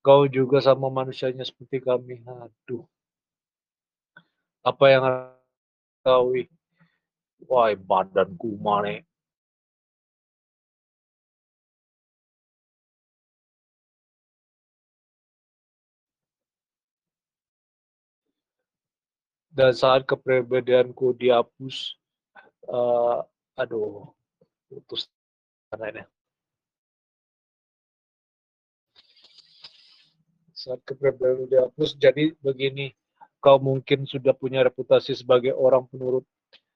Kau 0.00 0.24
juga 0.24 0.64
sama 0.64 0.88
manusianya 0.88 1.44
seperti 1.44 1.84
kami. 1.84 2.24
Aduh. 2.24 2.88
Apa 4.64 4.84
yang 4.88 5.04
kau 6.00 6.32
Wah, 7.44 7.72
badan 7.76 8.40
Kuma 8.40 8.84
nih. 8.88 9.04
Dan 19.60 19.76
saat 19.76 20.08
kepribadianku 20.08 21.12
dihapus 21.20 21.92
uh, 22.72 23.20
aduh 23.60 24.08
putus 24.72 25.04
ini 25.76 26.00
saat 30.56 30.80
kepribadian 30.88 31.44
dihapus 31.44 31.92
jadi 32.00 32.32
begini 32.40 32.96
kau 33.44 33.60
mungkin 33.60 34.08
sudah 34.08 34.32
punya 34.32 34.64
reputasi 34.64 35.12
sebagai 35.12 35.52
orang 35.52 35.84
penurut 35.92 36.24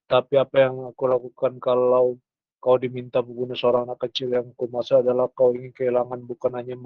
tapi 0.04 0.36
apa 0.36 0.68
yang 0.68 0.92
aku 0.92 1.08
lakukan 1.08 1.56
kalau 1.64 2.20
kau 2.60 2.76
diminta 2.76 3.24
membunuh 3.24 3.56
seorang 3.56 3.88
anak 3.88 4.04
kecil 4.12 4.28
yang 4.28 4.52
kumasa 4.60 5.00
adalah 5.00 5.32
kau 5.32 5.56
ingin 5.56 5.72
kehilangan 5.72 6.20
bukan 6.20 6.52
hanya 6.60 6.76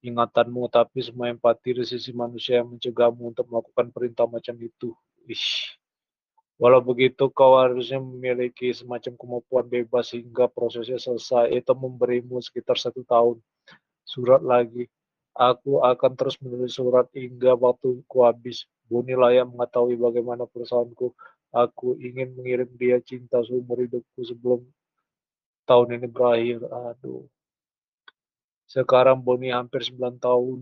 ingatanmu 0.00 0.72
tapi 0.72 1.04
semua 1.04 1.28
empati 1.28 1.76
dari 1.76 1.84
sisi 1.84 2.16
manusia 2.16 2.64
yang 2.64 2.72
mencegahmu 2.72 3.36
untuk 3.36 3.44
melakukan 3.52 3.92
perintah 3.92 4.24
macam 4.24 4.56
itu. 4.56 4.96
Ish. 5.28 5.76
Walau 6.58 6.82
begitu, 6.82 7.30
kau 7.30 7.54
harusnya 7.54 8.02
memiliki 8.02 8.72
semacam 8.74 9.12
kemampuan 9.14 9.66
bebas 9.68 10.10
hingga 10.10 10.50
prosesnya 10.50 10.98
selesai. 10.98 11.54
Itu 11.54 11.76
memberimu 11.76 12.40
sekitar 12.42 12.80
satu 12.80 13.06
tahun. 13.06 13.38
Surat 14.02 14.42
lagi. 14.42 14.90
Aku 15.38 15.84
akan 15.86 16.18
terus 16.18 16.34
menulis 16.42 16.74
surat 16.74 17.06
hingga 17.14 17.54
waktu 17.54 18.02
ku 18.10 18.26
habis. 18.26 18.66
Buni 18.90 19.14
layak 19.14 19.46
mengetahui 19.46 19.94
bagaimana 19.94 20.50
perusahaanku. 20.50 21.14
Aku 21.54 21.94
ingin 22.02 22.34
mengirim 22.34 22.66
dia 22.74 22.98
cinta 22.98 23.38
seumur 23.46 23.78
hidupku 23.78 24.24
sebelum 24.26 24.66
tahun 25.68 26.00
ini 26.00 26.08
berakhir. 26.10 26.64
Aduh. 26.66 27.28
Sekarang 28.66 29.22
Boni 29.22 29.54
hampir 29.54 29.80
9 29.80 30.18
tahun. 30.18 30.58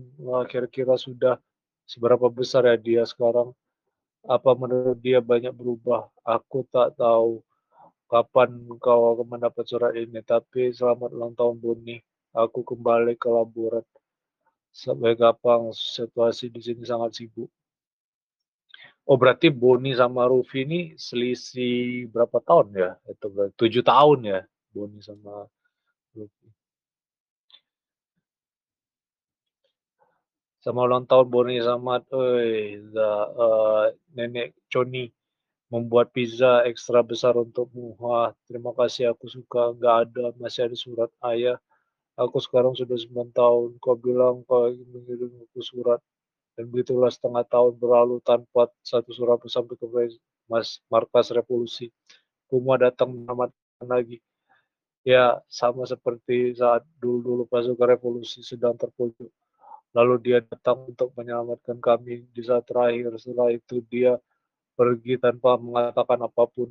kira-kira 0.47 0.93
sudah 0.95 1.41
seberapa 1.89 2.29
besar 2.29 2.69
ya 2.69 2.77
dia 2.77 3.03
sekarang? 3.03 3.51
Apa 4.25 4.57
menurut 4.57 4.97
dia 4.97 5.21
banyak 5.21 5.53
berubah? 5.53 6.09
Aku 6.25 6.65
tak 6.73 6.97
tahu 6.97 7.45
kapan 8.07 8.49
kau 8.79 9.13
akan 9.13 9.37
mendapat 9.37 9.65
surat 9.67 9.93
ini, 9.93 10.23
tapi 10.23 10.73
selamat 10.73 11.13
ulang 11.13 11.33
tahun 11.37 11.59
Boni. 11.59 12.01
Aku 12.33 12.63
kembali 12.65 13.13
ke 13.19 13.29
laborat. 13.29 13.85
Sampai 14.73 15.13
kapan 15.17 15.69
situasi 15.73 16.49
di 16.49 16.61
sini 16.61 16.81
sangat 16.85 17.17
sibuk. 17.17 17.49
Oh 19.07 19.15
berarti 19.15 19.47
Boni 19.47 19.95
sama 19.95 20.27
Rufi 20.27 20.67
ini 20.67 20.81
selisih 20.99 22.11
berapa 22.11 22.43
tahun 22.43 22.67
ya? 22.75 22.91
Itu 23.07 23.31
tujuh 23.55 23.79
tahun 23.79 24.19
ya 24.27 24.39
Boni 24.75 24.99
sama 24.99 25.47
Rufi. 26.11 26.56
Sama 30.63 30.89
ulang 30.89 31.05
tahun 31.05 31.27
Boni 31.29 31.61
sama 31.61 32.01
oi 32.09 32.81
uh, 32.97 33.85
nenek 34.17 34.57
Coni 34.73 35.13
membuat 35.67 36.15
pizza 36.15 36.63
ekstra 36.63 37.03
besar 37.03 37.35
untukmu. 37.35 37.99
Wah, 37.99 38.31
terima 38.47 38.71
kasih 38.71 39.11
aku 39.11 39.27
suka. 39.27 39.75
Nggak 39.75 39.95
ada, 40.07 40.25
masih 40.39 40.71
ada 40.71 40.77
surat 40.79 41.11
ayah. 41.27 41.59
Aku 42.17 42.39
sekarang 42.41 42.73
sudah 42.73 42.97
9 42.97 43.35
tahun. 43.35 43.69
Kau 43.83 43.99
bilang 43.99 44.41
kau 44.47 44.71
ingin 44.71 44.87
mengirim 44.89 45.31
aku 45.43 45.61
surat. 45.61 45.99
Dan 46.57 46.73
begitulah 46.73 47.11
setengah 47.13 47.45
tahun 47.45 47.77
berlalu 47.77 48.17
tanpa 48.25 48.71
satu 48.81 49.13
surat 49.13 49.37
pun 49.37 49.51
sampai 49.51 49.75
ke 49.77 49.85
mas, 50.49 50.81
markas 50.89 51.29
revolusi. 51.35 51.93
Kuma 52.49 52.79
datang 52.79 53.13
menyelamatkan 53.13 53.87
lagi. 53.87 54.17
ya 55.07 55.39
sama 55.47 55.87
seperti 55.87 56.51
saat 56.59 56.83
dulu-dulu 56.99 57.47
pasukan 57.47 57.95
revolusi 57.95 58.43
sedang 58.43 58.75
terpojok 58.75 59.31
lalu 59.97 60.15
dia 60.21 60.37
datang 60.45 60.85
untuk 60.93 61.09
menyelamatkan 61.17 61.81
kami. 61.81 62.29
Di 62.29 62.45
saat 62.45 62.69
terakhir 62.69 63.17
setelah 63.17 63.49
itu 63.49 63.81
dia 63.89 64.21
pergi 64.77 65.17
tanpa 65.17 65.57
mengatakan 65.57 66.21
apa 66.21 66.45
pun. 66.45 66.69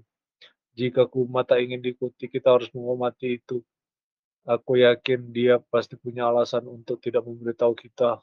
Jika 0.78 1.10
Kuma 1.10 1.42
tak 1.42 1.66
ingin 1.66 1.82
diikuti 1.82 2.30
kita 2.30 2.54
harus 2.54 2.70
menghormati 2.70 3.42
itu. 3.42 3.66
Aku 4.46 4.78
yakin 4.78 5.34
dia 5.34 5.58
pasti 5.58 5.98
punya 5.98 6.30
alasan 6.30 6.70
untuk 6.70 7.02
tidak 7.02 7.26
memberitahu 7.26 7.74
kita. 7.74 8.22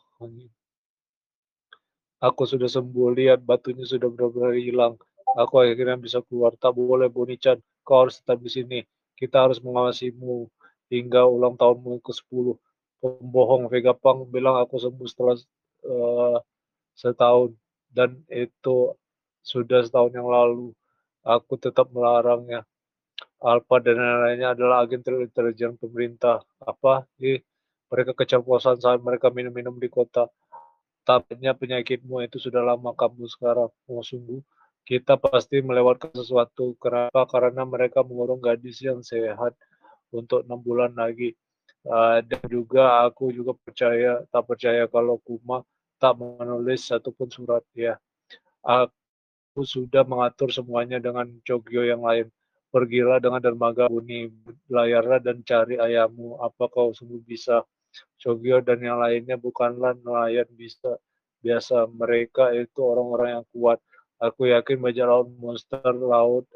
Aku 2.24 2.48
sudah 2.48 2.72
sembuh. 2.72 3.12
Lihat 3.12 3.44
batunya 3.44 3.84
sudah 3.84 4.08
benar-benar 4.08 4.56
hilang. 4.56 4.96
Aku 5.36 5.60
akhirnya 5.60 6.00
bisa 6.00 6.24
keluar. 6.24 6.56
Tak 6.56 6.80
boleh 6.80 7.12
Bonichan 7.12 7.60
kau 7.84 8.08
harus 8.08 8.24
tetap 8.24 8.40
di 8.40 8.48
sini. 8.48 8.80
Kita 9.20 9.44
harus 9.44 9.60
mengawasimu 9.60 10.48
hingga 10.88 11.28
ulang 11.28 11.60
tahunmu 11.60 12.00
ke-10. 12.00 12.56
Pembohong 13.04 13.68
Vega 13.68 13.92
Pang 13.92 14.24
bilang 14.32 14.56
aku 14.56 14.80
sembuh 14.80 15.08
setelah 15.12 15.36
uh, 15.84 16.40
setahun 16.96 17.52
dan 17.92 18.24
itu 18.32 18.96
sudah 19.44 19.84
setahun 19.84 20.16
yang 20.16 20.32
lalu. 20.32 20.72
Aku 21.28 21.60
tetap 21.60 21.92
melarangnya. 21.92 22.64
Alpha 23.44 23.84
dan 23.84 24.00
lain-lainnya 24.00 24.56
adalah 24.56 24.88
agen 24.88 25.04
intelijen 25.04 25.76
pemerintah. 25.76 26.40
Apa? 26.64 27.04
Ih, 27.20 27.44
mereka 27.92 28.16
keceplosan 28.16 28.80
saat 28.80 29.04
mereka 29.04 29.28
minum-minum 29.36 29.76
di 29.76 29.92
kota. 29.92 30.32
Tapi 31.04 31.44
penyakitmu 31.44 32.24
itu 32.24 32.40
sudah 32.40 32.64
lama 32.64 32.96
kamu 32.96 33.28
sekarang. 33.28 33.68
Mau 33.92 34.00
sungguh 34.00 34.40
kita 34.84 35.16
pasti 35.16 35.64
melewatkan 35.64 36.12
sesuatu. 36.12 36.76
Kenapa? 36.80 37.24
Karena 37.28 37.64
mereka 37.64 38.04
mengurung 38.04 38.44
gadis 38.44 38.84
yang 38.84 39.00
sehat 39.04 39.56
untuk 40.12 40.44
enam 40.44 40.60
bulan 40.60 40.92
lagi. 40.96 41.36
Uh, 41.84 42.24
dan 42.24 42.44
juga 42.48 43.04
aku 43.04 43.36
juga 43.36 43.52
percaya, 43.60 44.24
tak 44.32 44.44
percaya 44.48 44.88
kalau 44.88 45.20
Kuma 45.20 45.68
tak 46.00 46.16
menulis 46.16 46.88
satupun 46.88 47.28
surat 47.28 47.64
ya. 47.76 48.00
Aku 48.64 49.64
sudah 49.68 50.08
mengatur 50.08 50.48
semuanya 50.52 51.00
dengan 51.04 51.28
Chogyo 51.44 51.84
yang 51.84 52.04
lain. 52.04 52.32
Pergilah 52.74 53.22
dengan 53.22 53.44
dermaga 53.44 53.86
Uni, 53.92 54.32
layarlah 54.72 55.22
dan 55.22 55.44
cari 55.46 55.78
ayahmu. 55.78 56.42
Apa 56.42 56.72
kau 56.72 56.96
sungguh 56.96 57.22
bisa? 57.22 57.62
Chogyo 58.18 58.64
dan 58.66 58.82
yang 58.82 58.98
lainnya 58.98 59.38
bukanlah 59.38 59.94
nelayan 60.02 60.48
bisa 60.56 60.98
biasa. 61.44 61.86
Mereka 61.92 62.56
itu 62.58 62.80
orang-orang 62.82 63.44
yang 63.44 63.46
kuat 63.54 63.78
Aku 64.24 64.48
yakin 64.48 64.80
bajak 64.80 65.04
laut 65.04 65.28
monster 65.36 65.92
laut 65.92 66.48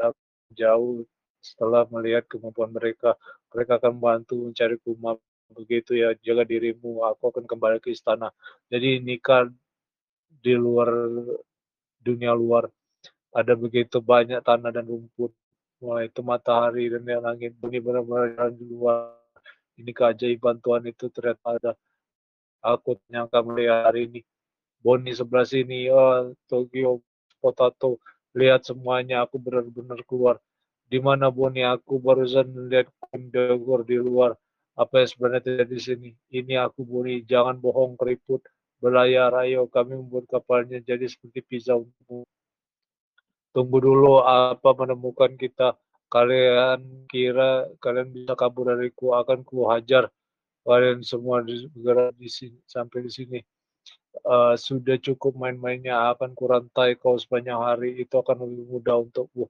jauh 0.56 1.04
setelah 1.44 1.84
melihat 1.92 2.24
kemampuan 2.24 2.72
mereka. 2.72 3.20
Mereka 3.54 3.80
akan 3.80 3.92
membantu 3.98 4.34
mencari 4.40 4.76
kuma 4.82 5.16
begitu 5.48 5.96
ya 5.96 6.12
jaga 6.20 6.44
dirimu 6.44 7.08
aku 7.08 7.32
akan 7.32 7.46
kembali 7.48 7.80
ke 7.80 7.96
istana. 7.96 8.32
Jadi 8.68 9.00
nikah 9.00 9.48
di 10.28 10.54
luar 10.54 10.92
dunia 12.04 12.36
luar 12.36 12.68
ada 13.32 13.54
begitu 13.56 14.00
banyak 14.04 14.44
tanah 14.44 14.72
dan 14.72 14.88
rumput 14.88 15.32
mulai 15.78 16.10
itu 16.10 16.26
matahari 16.26 16.90
dan 16.90 17.06
langit 17.06 17.54
bunyi 17.56 17.80
benar-benar 17.80 18.50
di 18.52 18.66
luar. 18.66 19.14
Ini 19.78 19.94
keajaiban 19.94 20.58
Tuhan 20.58 20.90
itu 20.90 21.06
ternyata 21.14 21.54
ada. 21.54 21.72
Aku 22.66 22.98
nyangka 23.14 23.46
melihat 23.46 23.94
hari 23.94 24.10
ini 24.10 24.22
Boni 24.82 25.14
sebelah 25.14 25.46
sini 25.46 25.90
oh 25.94 26.34
Tokyo 26.50 27.02
potato 27.38 28.02
lihat 28.34 28.66
semuanya 28.66 29.26
aku 29.26 29.38
benar-benar 29.42 30.02
keluar 30.06 30.42
di 30.88 31.00
mana 31.04 31.28
Boni 31.28 31.68
aku 31.68 32.00
barusan 32.00 32.48
melihat 32.48 32.88
Dogor 33.12 33.84
di 33.84 34.00
luar 34.00 34.36
apa 34.78 35.04
yang 35.04 35.10
sebenarnya 35.10 35.42
terjadi 35.44 35.74
di 35.74 35.82
sini? 35.82 36.10
Ini 36.32 36.54
aku 36.64 36.88
Boni 36.88 37.26
jangan 37.28 37.60
bohong 37.60 38.00
keriput. 38.00 38.46
Belayar 38.78 39.34
ayo 39.42 39.66
kami 39.68 39.98
membuat 39.98 40.30
kapalnya 40.30 40.78
jadi 40.78 41.10
seperti 41.10 41.42
pizza 41.42 41.74
tunggu 43.52 43.78
dulu 43.82 44.22
apa 44.22 44.70
menemukan 44.78 45.34
kita? 45.34 45.74
Kalian 46.08 47.10
kira 47.10 47.68
kalian 47.84 48.14
bisa 48.14 48.38
kabur 48.38 48.72
dariku 48.72 49.18
akan 49.18 49.44
ku 49.44 49.68
hajar 49.68 50.08
kalian 50.64 51.04
semua 51.04 51.44
bergerak 51.44 52.16
di 52.16 52.30
sini 52.32 52.60
sampai 52.70 53.04
di 53.04 53.12
sini. 53.12 53.40
Uh, 54.26 54.58
sudah 54.58 54.98
cukup 54.98 55.38
main-mainnya 55.38 56.10
akan 56.14 56.34
kurantai 56.38 56.96
kau 57.02 57.18
sepanjang 57.18 57.60
hari. 57.60 57.98
Itu 57.98 58.22
akan 58.22 58.46
lebih 58.46 58.66
mudah 58.78 58.96
untukmu 59.04 59.50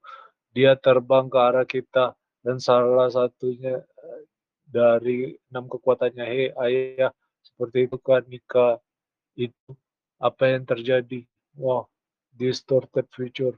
dia 0.58 0.74
terbang 0.74 1.30
ke 1.30 1.38
arah 1.38 1.68
kita 1.70 2.18
dan 2.42 2.58
salah 2.58 3.14
satunya 3.14 3.78
eh, 3.78 4.22
dari 4.66 5.38
enam 5.54 5.70
kekuatannya 5.70 6.26
hei 6.26 6.50
ayah 6.66 7.14
seperti 7.46 7.86
itu 7.86 7.98
kan 8.02 8.26
Nika 8.26 8.82
itu 9.38 9.78
apa 10.18 10.50
yang 10.50 10.66
terjadi? 10.66 11.22
Wah 11.62 11.86
distorted 12.34 13.06
future. 13.14 13.54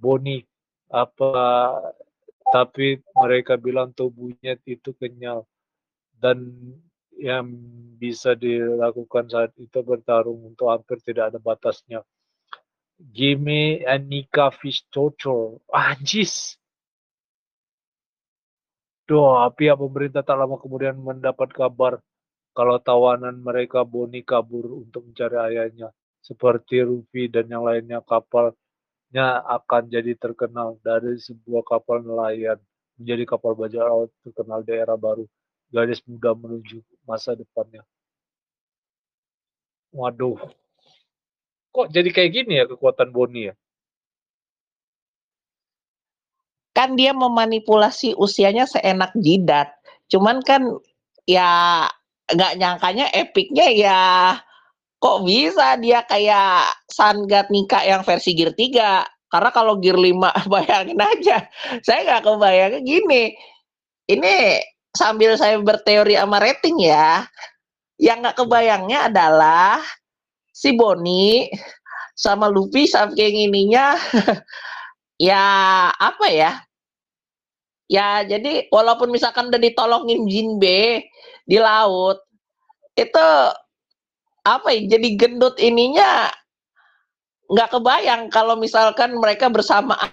Boni 0.00 0.40
apa? 0.88 1.28
Tapi 2.48 2.96
mereka 3.12 3.60
bilang 3.60 3.92
tubuhnya 3.92 4.56
itu 4.64 4.96
kenyal. 4.96 5.44
Dan 6.16 6.48
yang 7.12 7.44
bisa 8.00 8.32
dilakukan 8.32 9.28
saat 9.28 9.52
itu 9.60 9.84
bertarung 9.84 10.54
untuk 10.54 10.72
hampir 10.72 10.96
tidak 11.04 11.34
ada 11.34 11.38
batasnya. 11.42 12.00
Gimme 12.98 13.86
Anika 13.86 14.50
Fish 14.50 14.82
Torture. 14.90 15.62
Anjis. 15.70 16.58
Doa 19.08 19.48
pihak 19.54 19.78
pemerintah 19.80 20.20
tak 20.20 20.36
lama 20.36 20.60
kemudian 20.60 20.98
mendapat 21.00 21.48
kabar 21.54 21.96
kalau 22.52 22.76
tawanan 22.82 23.40
mereka 23.40 23.86
Boni 23.86 24.20
kabur 24.26 24.82
untuk 24.84 25.08
mencari 25.08 25.38
ayahnya. 25.54 25.94
Seperti 26.20 26.84
Rufi 26.84 27.30
dan 27.30 27.48
yang 27.48 27.64
lainnya 27.64 28.04
kapalnya 28.04 29.40
akan 29.46 29.88
jadi 29.88 30.12
terkenal 30.18 30.76
dari 30.84 31.16
sebuah 31.16 31.64
kapal 31.64 32.04
nelayan 32.04 32.60
menjadi 32.98 33.24
kapal 33.24 33.54
bajak 33.54 33.80
laut 33.80 34.10
terkenal 34.26 34.60
daerah 34.66 34.98
baru 34.98 35.24
garis 35.70 36.02
muda 36.04 36.34
menuju 36.34 36.82
masa 37.06 37.38
depannya. 37.38 37.86
Waduh. 39.94 40.67
Kok 41.78 41.94
jadi 41.94 42.10
kayak 42.10 42.30
gini 42.34 42.58
ya 42.58 42.66
kekuatan 42.66 43.14
Boni 43.14 43.46
ya? 43.46 43.54
Kan 46.74 46.98
dia 46.98 47.14
memanipulasi 47.14 48.18
usianya 48.18 48.66
seenak 48.66 49.14
jidat. 49.14 49.70
Cuman 50.10 50.42
kan 50.42 50.66
ya 51.22 51.86
nggak 52.26 52.58
nyangkanya 52.58 53.06
epicnya 53.14 53.70
ya 53.70 54.00
kok 54.98 55.22
bisa 55.22 55.78
dia 55.78 56.02
kayak 56.02 56.66
Sangat 56.90 57.46
Nika 57.54 57.86
yang 57.86 58.02
versi 58.02 58.34
Gear 58.34 58.50
3. 58.58 59.30
Karena 59.30 59.50
kalau 59.54 59.78
Gear 59.78 59.94
5 59.94 60.18
bayangin 60.52 60.98
aja. 60.98 61.46
Saya 61.86 62.00
nggak 62.02 62.26
kebayang 62.26 62.82
gini. 62.82 63.38
Ini 64.10 64.58
sambil 64.90 65.38
saya 65.38 65.62
berteori 65.62 66.18
sama 66.18 66.42
rating 66.42 66.82
ya, 66.82 67.22
yang 68.02 68.18
nggak 68.18 68.34
kebayangnya 68.34 69.06
adalah 69.06 69.78
si 70.58 70.74
Boni 70.74 71.46
sama 72.18 72.50
Luffy 72.50 72.90
saking 72.90 73.46
ininya 73.46 73.94
ya 75.30 75.44
apa 75.94 76.26
ya? 76.26 76.52
Ya 77.88 78.26
jadi 78.26 78.66
walaupun 78.74 79.14
misalkan 79.14 79.48
udah 79.48 79.62
ditolongin 79.62 80.26
Jinbe 80.26 81.08
di 81.46 81.56
laut 81.56 82.20
itu 82.98 83.28
apa 84.44 84.68
ya 84.74 84.98
jadi 84.98 85.08
gendut 85.14 85.56
ininya 85.62 86.28
nggak 87.48 87.70
kebayang 87.78 88.28
kalau 88.34 88.58
misalkan 88.58 89.14
mereka 89.14 89.46
bersamaan. 89.46 90.10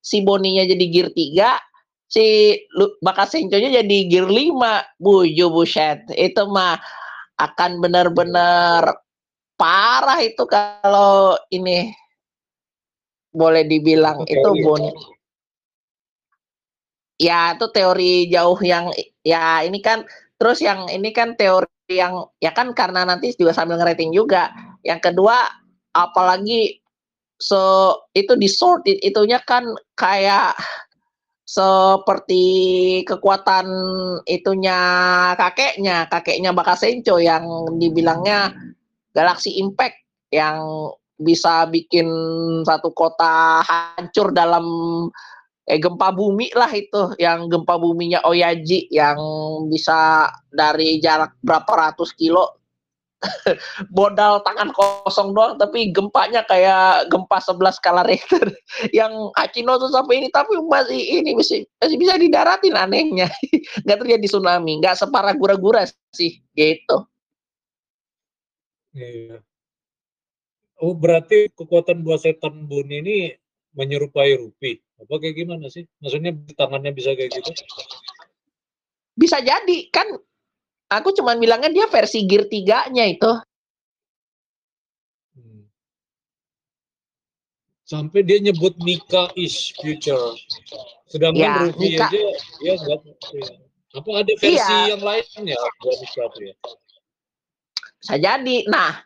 Si 0.00 0.24
Boninya 0.24 0.64
jadi 0.64 0.84
gear 0.88 1.08
3 1.12 1.60
si 2.08 2.56
Bakasenconya 3.04 3.84
jadi 3.84 3.96
gear 4.08 4.26
5 4.26 4.96
buju 4.96 5.46
buset. 5.52 6.08
Itu 6.16 6.48
mah 6.48 6.80
akan 7.36 7.84
benar-benar 7.84 8.96
parah 9.60 10.24
itu 10.24 10.48
kalau 10.48 11.36
ini 11.52 11.92
boleh 13.36 13.68
dibilang 13.68 14.24
okay, 14.24 14.40
itu 14.40 14.50
bon 14.64 14.88
ya 17.20 17.52
itu 17.52 17.68
teori 17.68 18.32
jauh 18.32 18.56
yang 18.64 18.88
ya 19.20 19.60
ini 19.60 19.84
kan 19.84 20.08
terus 20.40 20.64
yang 20.64 20.88
ini 20.88 21.12
kan 21.12 21.36
teori 21.36 21.68
yang 21.92 22.24
ya 22.38 22.54
kan 22.54 22.70
karena 22.72 23.02
nanti 23.02 23.34
juga 23.34 23.52
sambil 23.52 23.76
ngerating 23.76 24.14
juga. 24.14 24.48
Yang 24.86 25.12
kedua 25.12 25.36
apalagi 25.92 26.78
so 27.36 27.92
itu 28.14 28.38
di 28.38 28.46
sort 28.46 28.86
itunya 28.86 29.42
kan 29.42 29.66
kayak 29.98 30.54
seperti 31.44 32.46
kekuatan 33.02 33.66
itunya 34.22 34.78
kakeknya, 35.34 36.06
kakeknya 36.06 36.54
Bakasenco 36.54 37.18
yang 37.18 37.74
dibilangnya 37.82 38.54
Galaxy 39.14 39.58
Impact 39.58 39.96
yang 40.30 40.90
bisa 41.20 41.68
bikin 41.68 42.08
satu 42.64 42.90
kota 42.96 43.60
hancur 43.60 44.32
dalam 44.32 44.64
eh 45.68 45.78
gempa 45.78 46.10
bumi 46.10 46.50
lah 46.56 46.70
itu 46.72 47.14
yang 47.20 47.46
gempa 47.46 47.76
buminya 47.76 48.24
Oyaji 48.26 48.90
yang 48.90 49.20
bisa 49.70 50.26
dari 50.50 50.98
jarak 50.98 51.36
berapa 51.44 51.68
ratus 51.68 52.16
kilo 52.16 52.58
modal 53.96 54.40
tangan 54.42 54.72
kosong 54.72 55.36
doang 55.36 55.60
tapi 55.60 55.92
gempanya 55.92 56.40
kayak 56.48 57.12
gempa 57.12 57.36
11 57.36 57.76
skala 57.76 58.02
Richter. 58.08 58.48
Yang 58.96 59.12
Acino 59.36 59.76
tuh 59.76 59.92
sampai 59.92 60.24
ini 60.24 60.28
tapi 60.32 60.56
masih 60.56 61.20
ini 61.20 61.36
masih 61.36 61.68
masih 61.84 61.96
bisa 62.00 62.16
didaratin 62.16 62.72
anehnya. 62.72 63.28
Nggak 63.84 63.98
terjadi 64.00 64.26
tsunami 64.26 64.80
nggak 64.80 64.96
separah 64.96 65.36
gura-gura 65.36 65.84
sih 66.16 66.40
gitu 66.56 67.09
iya. 68.94 69.38
oh 70.80 70.94
berarti 70.96 71.50
kekuatan 71.54 72.02
buah 72.02 72.18
setan 72.18 72.66
bun 72.66 72.88
ini 72.88 73.34
menyerupai 73.74 74.34
Rupi 74.38 74.80
apa 75.00 75.14
kayak 75.16 75.36
gimana 75.36 75.66
sih? 75.72 75.88
Maksudnya 76.04 76.36
tangannya 76.52 76.92
bisa 76.92 77.16
kayak 77.16 77.32
gitu? 77.32 77.50
Bisa 79.16 79.40
jadi 79.40 79.88
kan. 79.88 80.06
Aku 80.90 81.14
cuma 81.14 81.38
bilangnya 81.38 81.70
dia 81.70 81.86
versi 81.86 82.26
gear 82.26 82.50
3-nya 82.50 83.04
itu. 83.06 83.30
Hmm. 85.38 85.62
Sampai 87.86 88.26
dia 88.26 88.42
nyebut 88.42 88.74
Nika 88.82 89.30
is 89.38 89.70
future. 89.78 90.34
Sedangkan 91.06 91.38
ya, 91.38 91.54
Ruby 91.70 91.94
aja 91.94 92.10
ya 92.58 92.74
enggak 92.74 93.00
ya. 93.06 93.54
Apa 93.94 94.10
ada 94.18 94.32
versi 94.34 94.58
iya. 94.58 94.94
yang 94.98 95.02
lainnya 95.02 95.58
buat 95.78 95.96
Nika 96.02 96.24
ya? 96.42 96.54
Bisa 98.00 98.16
jadi. 98.16 98.56
Nah, 98.66 98.96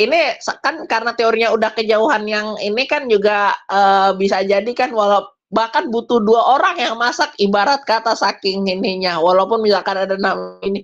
ini 0.00 0.34
kan 0.64 0.88
karena 0.90 1.12
teorinya 1.14 1.54
udah 1.54 1.70
kejauhan 1.76 2.24
yang 2.26 2.58
ini 2.58 2.82
kan 2.88 3.06
juga 3.06 3.54
uh, 3.70 4.16
bisa 4.16 4.42
jadi 4.42 4.72
kan 4.74 4.90
walau 4.90 5.28
bahkan 5.54 5.86
butuh 5.86 6.18
dua 6.18 6.58
orang 6.58 6.82
yang 6.82 6.98
masak 6.98 7.30
ibarat 7.38 7.84
kata 7.86 8.16
saking 8.18 8.66
ininya. 8.66 9.22
Walaupun 9.22 9.62
misalkan 9.62 10.02
ada 10.02 10.16
nama 10.18 10.58
ini. 10.66 10.82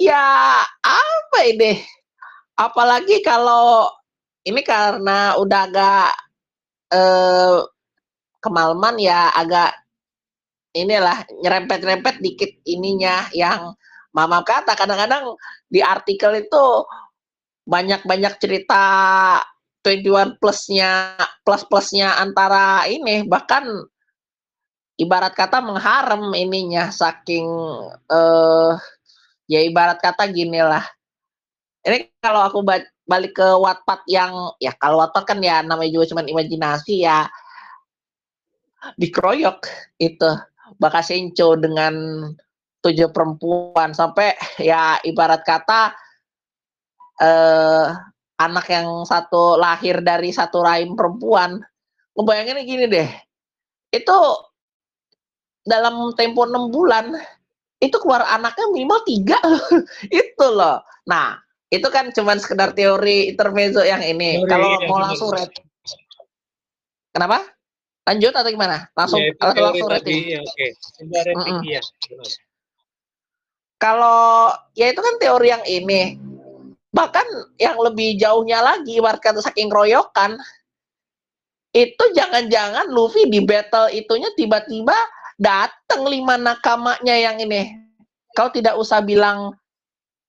Ya 0.00 0.58
apa 0.82 1.38
ini? 1.46 1.78
Apalagi 2.58 3.22
kalau 3.22 3.86
ini 4.42 4.58
karena 4.66 5.38
udah 5.38 5.60
agak 5.70 6.10
uh, 6.90 7.62
kemalaman 8.42 8.98
ya 8.98 9.30
agak 9.30 9.70
inilah 10.74 11.22
nyerempet-nyerempet 11.38 12.18
dikit 12.18 12.50
ininya 12.66 13.30
yang 13.30 13.70
mama 14.10 14.42
kata. 14.42 14.74
Kadang-kadang 14.74 15.38
di 15.72 15.80
artikel 15.80 16.36
itu 16.36 16.84
banyak-banyak 17.64 18.36
cerita 18.36 18.84
21 19.80 20.36
plusnya 20.36 21.16
plus 21.40 21.64
plusnya 21.64 22.20
antara 22.20 22.84
ini 22.86 23.24
bahkan 23.24 23.64
ibarat 25.00 25.32
kata 25.32 25.64
mengharem 25.64 26.30
ininya 26.36 26.92
saking 26.92 27.48
uh, 28.12 28.76
ya 29.48 29.60
ibarat 29.64 29.98
kata 29.98 30.28
gini 30.28 30.60
lah. 30.60 30.84
Ini 31.82 32.14
kalau 32.22 32.46
aku 32.46 32.62
balik 33.08 33.34
ke 33.34 33.48
Wattpad 33.58 34.06
yang 34.06 34.54
ya 34.62 34.70
kalau 34.78 35.02
Wattpad 35.02 35.24
kan 35.26 35.38
ya 35.42 35.64
namanya 35.66 35.90
juga 35.90 36.14
cuma 36.14 36.22
imajinasi 36.22 37.02
ya 37.02 37.26
dikeroyok 38.94 39.66
itu 39.98 40.30
Bakasenco 40.78 41.58
dengan 41.58 41.94
tujuh 42.82 43.14
perempuan 43.14 43.94
sampai 43.94 44.34
ya 44.58 44.98
ibarat 45.06 45.46
kata 45.46 45.94
eh, 47.22 47.86
anak 48.42 48.66
yang 48.66 49.06
satu 49.06 49.54
lahir 49.54 50.02
dari 50.02 50.34
satu 50.34 50.66
rahim 50.66 50.98
perempuan, 50.98 51.62
ngebayangin 52.18 52.66
gini 52.66 52.84
deh, 52.90 53.08
itu 53.94 54.18
dalam 55.62 56.10
tempo 56.18 56.42
enam 56.42 56.74
bulan 56.74 57.14
itu 57.78 57.94
keluar 58.02 58.26
anaknya 58.26 58.66
minimal 58.74 58.98
tiga 59.06 59.38
itu 60.10 60.46
loh. 60.46 60.82
Nah 61.06 61.38
itu 61.70 61.86
kan 61.88 62.10
cuman 62.10 62.38
sekedar 62.42 62.74
teori 62.74 63.30
intermezzo 63.30 63.82
yang 63.86 64.02
ini. 64.02 64.42
Kalau 64.46 64.82
mau 64.90 64.98
langsung 65.02 65.30
red, 65.30 65.50
kenapa? 67.14 67.46
Lanjut 68.02 68.34
atau 68.34 68.50
gimana? 68.50 68.90
Langsung 68.98 69.22
ya, 69.22 69.30
langsung 69.38 69.86
rating. 69.86 70.22
Ya, 70.26 70.40
Oke. 70.42 70.74
Okay. 70.98 71.34
mm 71.34 71.42
-mm. 71.46 71.60
ya. 71.70 71.82
Kalau 73.82 74.54
ya 74.78 74.94
itu 74.94 75.02
kan 75.02 75.18
teori 75.18 75.50
yang 75.50 75.64
ini. 75.66 76.14
Bahkan 76.94 77.58
yang 77.58 77.74
lebih 77.82 78.14
jauhnya 78.14 78.62
lagi 78.62 79.02
warga 79.02 79.34
saking 79.42 79.72
royokan 79.72 80.38
itu 81.72 82.04
jangan-jangan 82.12 82.92
Luffy 82.92 83.26
di 83.32 83.40
battle 83.42 83.88
itunya 83.90 84.28
tiba-tiba 84.36 84.94
datang 85.40 86.06
lima 86.06 86.38
nakamanya 86.38 87.16
yang 87.16 87.40
ini. 87.42 87.74
Kau 88.36 88.52
tidak 88.52 88.76
usah 88.78 89.00
bilang 89.02 89.56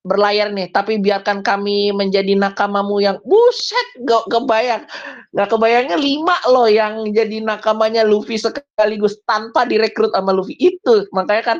berlayar 0.04 0.52
nih 0.52 0.68
tapi 0.68 1.00
biarkan 1.00 1.39
kami 1.39 1.96
menjadi 1.96 2.36
nakamamu 2.36 3.00
yang 3.04 3.20
buset 3.28 3.88
gak 4.08 4.24
kebayang. 4.32 4.88
Gak 5.36 5.52
kebayangnya 5.52 6.00
lima 6.00 6.39
loh 6.48 6.72
yang 6.72 7.12
jadi 7.12 7.44
nakamanya 7.44 8.08
Luffy 8.08 8.39
sekaligus 8.39 9.20
tanpa 9.28 9.68
direkrut 9.68 10.16
sama 10.16 10.32
Luffy. 10.32 10.56
Itu 10.56 11.12
makanya 11.12 11.44
kan 11.44 11.58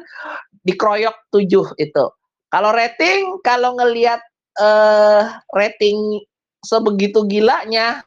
dikeroyok 0.64 1.32
tujuh 1.32 1.76
itu 1.80 2.06
kalau 2.54 2.72
rating 2.72 3.40
kalau 3.42 3.76
ngelihat 3.78 4.22
uh, 4.62 5.42
rating 5.58 6.22
sebegitu 6.64 7.26
gilanya 7.28 8.06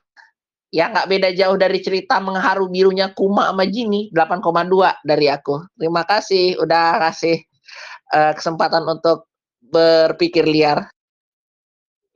ya 0.74 0.90
nggak 0.90 1.08
beda 1.08 1.28
jauh 1.36 1.56
dari 1.56 1.78
cerita 1.82 2.18
mengharu 2.18 2.66
birunya 2.68 3.12
Kuma 3.14 3.50
sama 3.50 3.64
Jini 3.68 4.10
8,2 4.10 5.06
dari 5.06 5.26
aku. 5.30 5.62
Terima 5.78 6.02
kasih 6.04 6.58
udah 6.58 7.00
kasih 7.10 7.36
uh, 8.12 8.32
kesempatan 8.34 8.82
untuk 8.86 9.30
berpikir 9.62 10.46
liar. 10.46 10.90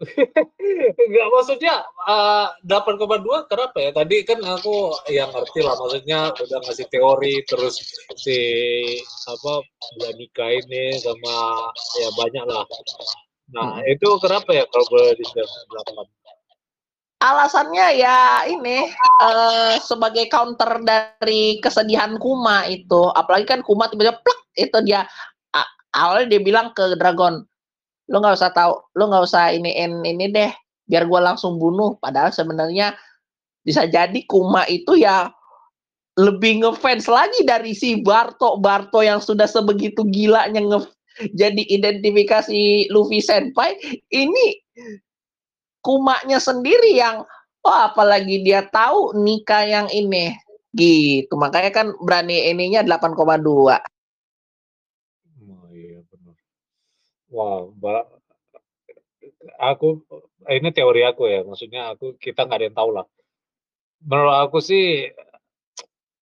Enggak 1.05 1.29
maksudnya 1.29 1.85
uh, 2.09 2.49
8,2 2.65 3.51
kenapa 3.53 3.77
ya? 3.77 3.91
Tadi 3.93 4.17
kan 4.25 4.41
aku 4.41 4.97
yang 5.13 5.29
ngerti 5.29 5.61
lah 5.61 5.77
maksudnya 5.77 6.33
udah 6.33 6.59
ngasih 6.65 6.89
teori 6.89 7.45
terus 7.45 7.77
si 8.17 8.39
apa 9.29 9.61
nikah 10.17 10.51
ini 10.57 10.97
sama 10.97 11.69
ya 12.01 12.09
banyak 12.17 12.45
lah 12.49 12.65
Nah, 13.51 13.83
hmm. 13.83 13.93
itu 13.99 14.09
kenapa 14.23 14.51
ya 14.55 14.65
kalau 14.71 14.87
boleh 14.87 15.15
dijelaskan? 15.19 16.07
Alasannya 17.21 18.01
ya 18.01 18.49
ini 18.49 18.89
uh, 19.21 19.77
sebagai 19.83 20.25
counter 20.33 20.81
dari 20.81 21.61
kesedihan 21.61 22.17
Kuma 22.17 22.65
itu, 22.71 23.13
apalagi 23.13 23.45
kan 23.45 23.61
Kuma 23.61 23.93
tiba-tiba 23.93 24.17
plek 24.25 24.41
itu 24.57 24.79
dia 24.87 25.05
awalnya 25.93 26.33
dia 26.33 26.41
bilang 26.41 26.71
ke 26.73 26.95
Dragon, 26.97 27.45
lu 28.11 28.17
nggak 28.19 28.37
usah 28.37 28.51
tahu, 28.51 28.75
lu 28.99 29.07
nggak 29.07 29.25
usah 29.25 29.55
ini 29.55 29.71
ini 29.79 30.27
deh, 30.35 30.51
biar 30.91 31.07
gue 31.07 31.21
langsung 31.23 31.57
bunuh. 31.63 31.95
Padahal 32.03 32.35
sebenarnya 32.35 32.99
bisa 33.63 33.87
jadi 33.87 34.27
Kuma 34.27 34.67
itu 34.67 34.99
ya 34.99 35.31
lebih 36.19 36.67
ngefans 36.67 37.07
lagi 37.07 37.47
dari 37.47 37.71
si 37.73 38.03
Barto. 38.03 38.59
Barto 38.59 39.01
yang 39.01 39.23
sudah 39.23 39.47
sebegitu 39.47 40.03
gilanya 40.11 40.59
nge 40.59 40.91
jadi 41.39 41.63
identifikasi 41.71 42.91
Luffy 42.91 43.23
Senpai 43.23 43.77
ini 44.11 44.59
kumaknya 45.85 46.43
sendiri 46.43 46.97
yang 46.97 47.23
oh 47.63 47.79
apalagi 47.87 48.43
dia 48.43 48.67
tahu 48.69 49.15
nikah 49.23 49.63
yang 49.65 49.87
ini. 49.95 50.35
Gitu 50.71 51.35
makanya 51.35 51.71
kan 51.75 51.87
berani 51.99 52.47
ininya 52.51 52.83
8,2 52.87 53.19
oh 55.51 55.67
iya 55.75 55.99
benar 56.07 56.35
wow 57.31 57.71
mbak 57.75 58.05
aku 59.57 60.05
ini 60.51 60.69
teori 60.75 61.03
aku 61.07 61.23
ya 61.31 61.41
maksudnya 61.47 61.95
aku 61.95 62.19
kita 62.21 62.45
nggak 62.45 62.59
ada 62.59 62.67
yang 62.67 62.77
tahu 62.77 62.91
lah 62.93 63.07
menurut 64.05 64.37
aku 64.45 64.59
sih 64.61 65.09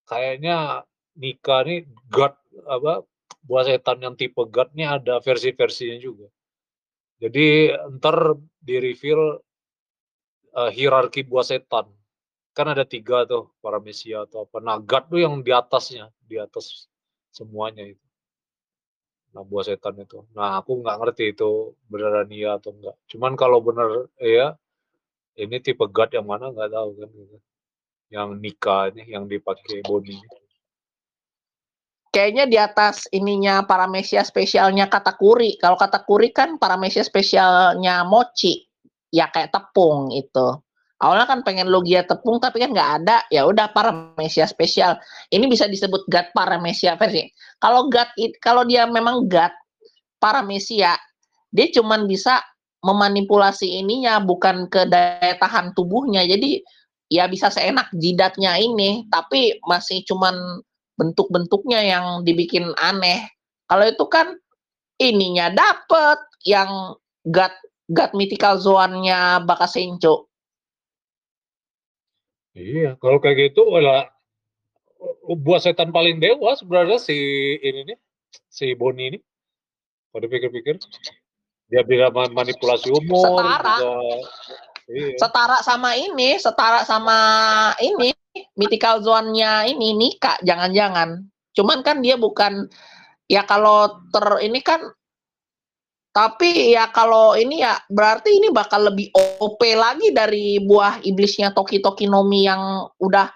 kayaknya 0.09 0.83
nikah 1.19 1.61
nih 1.67 1.85
God 2.09 2.33
apa 2.65 3.03
buah 3.45 3.65
setan 3.65 4.03
yang 4.03 4.15
tipe 4.17 4.41
God 4.45 4.73
ini 4.75 4.85
ada 4.85 5.17
versi-versinya 5.23 5.97
juga. 6.01 6.27
Jadi 7.19 7.73
ntar 7.99 8.39
di 8.61 8.75
reveal 8.79 9.41
uh, 10.55 10.71
hierarki 10.71 11.27
buah 11.27 11.45
setan. 11.45 11.89
Kan 12.55 12.67
ada 12.71 12.83
tiga 12.83 13.23
tuh 13.25 13.53
para 13.63 13.79
mesia 13.79 14.25
atau 14.25 14.47
apa. 14.47 14.57
Nah 14.59 14.77
God 14.81 15.03
tuh 15.11 15.19
yang 15.19 15.35
di 15.41 15.51
atasnya, 15.51 16.11
di 16.23 16.39
atas 16.39 16.87
semuanya 17.31 17.85
itu. 17.85 18.05
Nah 19.33 19.43
buah 19.45 19.65
setan 19.65 19.95
itu. 20.01 20.25
Nah 20.33 20.59
aku 20.59 20.81
nggak 20.81 20.97
ngerti 20.99 21.23
itu 21.37 21.77
beneran 21.91 22.29
iya 22.33 22.57
atau 22.57 22.73
enggak. 22.73 22.95
Cuman 23.11 23.33
kalau 23.37 23.59
bener 23.61 24.09
ya 24.17 24.57
ini 25.37 25.57
tipe 25.61 25.85
God 25.87 26.09
yang 26.13 26.27
mana 26.27 26.49
nggak 26.49 26.71
tahu 26.73 26.89
kan. 26.97 27.09
Gitu. 27.13 27.37
Yang 28.09 28.29
nikah 28.41 28.83
ini, 28.89 29.03
yang 29.13 29.29
dipakai 29.29 29.85
body 29.85 30.17
kayaknya 32.09 32.45
di 32.49 32.57
atas 32.57 33.05
ininya 33.13 33.63
paramesia 33.63 34.25
spesialnya 34.25 34.89
katakuri. 34.89 35.55
Kalau 35.61 35.77
katakuri 35.77 36.33
kan 36.33 36.57
paramesia 36.57 37.05
spesialnya 37.05 38.03
mochi. 38.03 38.65
Ya 39.09 39.29
kayak 39.29 39.53
tepung 39.53 40.13
itu. 40.13 40.61
Awalnya 40.99 41.31
kan 41.31 41.39
pengen 41.47 41.71
logia 41.71 42.03
tepung 42.03 42.43
tapi 42.43 42.59
kan 42.59 42.75
nggak 42.75 42.91
ada, 43.03 43.23
ya 43.31 43.47
udah 43.47 43.71
paramesia 43.71 44.43
spesial. 44.43 44.99
Ini 45.31 45.47
bisa 45.47 45.63
disebut 45.63 46.03
God 46.11 46.35
paramesia 46.35 46.99
versi. 46.99 47.23
Kalau 47.63 47.87
God 47.87 48.11
kalau 48.43 48.67
dia 48.67 48.83
memang 48.83 49.31
God 49.31 49.51
paramesia, 50.19 50.99
dia 51.55 51.67
cuman 51.71 52.03
bisa 52.03 52.43
memanipulasi 52.83 53.79
ininya 53.79 54.19
bukan 54.19 54.67
ke 54.67 54.91
daya 54.91 55.39
tahan 55.39 55.71
tubuhnya. 55.71 56.27
Jadi 56.27 56.59
ya 57.07 57.31
bisa 57.31 57.47
seenak 57.47 57.87
jidatnya 57.95 58.59
ini, 58.59 59.07
tapi 59.07 59.55
masih 59.63 60.03
cuman 60.03 60.35
bentuk-bentuknya 60.99 61.79
yang 61.79 62.05
dibikin 62.27 62.75
aneh. 62.75 63.23
Kalau 63.71 63.87
itu 63.87 64.03
kan 64.11 64.35
ininya 64.99 65.47
dapet 65.47 66.19
yang 66.43 66.99
God 67.23 67.55
God 67.87 68.11
mythical 68.13 68.59
zone-nya 68.59 69.47
Bakasencho 69.47 70.28
Iya, 72.59 72.99
kalau 72.99 73.23
kayak 73.23 73.55
gitu 73.55 73.71
adalah 73.71 74.11
buat 75.39 75.63
setan 75.63 75.95
paling 75.95 76.19
dewa 76.19 76.51
sebenarnya 76.59 76.99
si 76.99 77.15
ini 77.63 77.87
nih, 77.87 77.97
si 78.51 78.75
Boni 78.75 79.15
ini. 79.15 79.19
Kalau 80.11 80.21
dipikir-pikir, 80.27 80.75
dia 81.71 81.81
bisa 81.87 82.11
manipulasi 82.11 82.91
umur. 82.91 83.39
Setara. 83.39 83.77
Bisa, 83.79 83.91
iya. 84.91 85.15
Setara 85.15 85.57
sama 85.63 85.91
ini, 85.95 86.29
setara 86.35 86.81
sama 86.83 87.19
ini, 87.79 88.11
mythical 88.59 88.99
zone-nya 88.99 89.63
ini 89.69 89.95
Nika, 89.95 90.41
jangan-jangan. 90.43 91.23
Cuman 91.55 91.79
kan 91.85 92.03
dia 92.03 92.19
bukan 92.19 92.67
ya 93.29 93.45
kalau 93.45 94.03
ter 94.09 94.25
ini 94.43 94.59
kan 94.59 94.81
tapi 96.09 96.73
ya 96.73 96.89
kalau 96.89 97.37
ini 97.37 97.61
ya 97.61 97.77
berarti 97.85 98.33
ini 98.33 98.49
bakal 98.49 98.89
lebih 98.89 99.13
OP 99.13 99.61
lagi 99.77 100.09
dari 100.09 100.57
buah 100.57 101.05
iblisnya 101.05 101.53
Toki 101.53 101.79
Toki 101.79 102.09
Nomi 102.09 102.49
yang 102.49 102.89
udah 102.97 103.29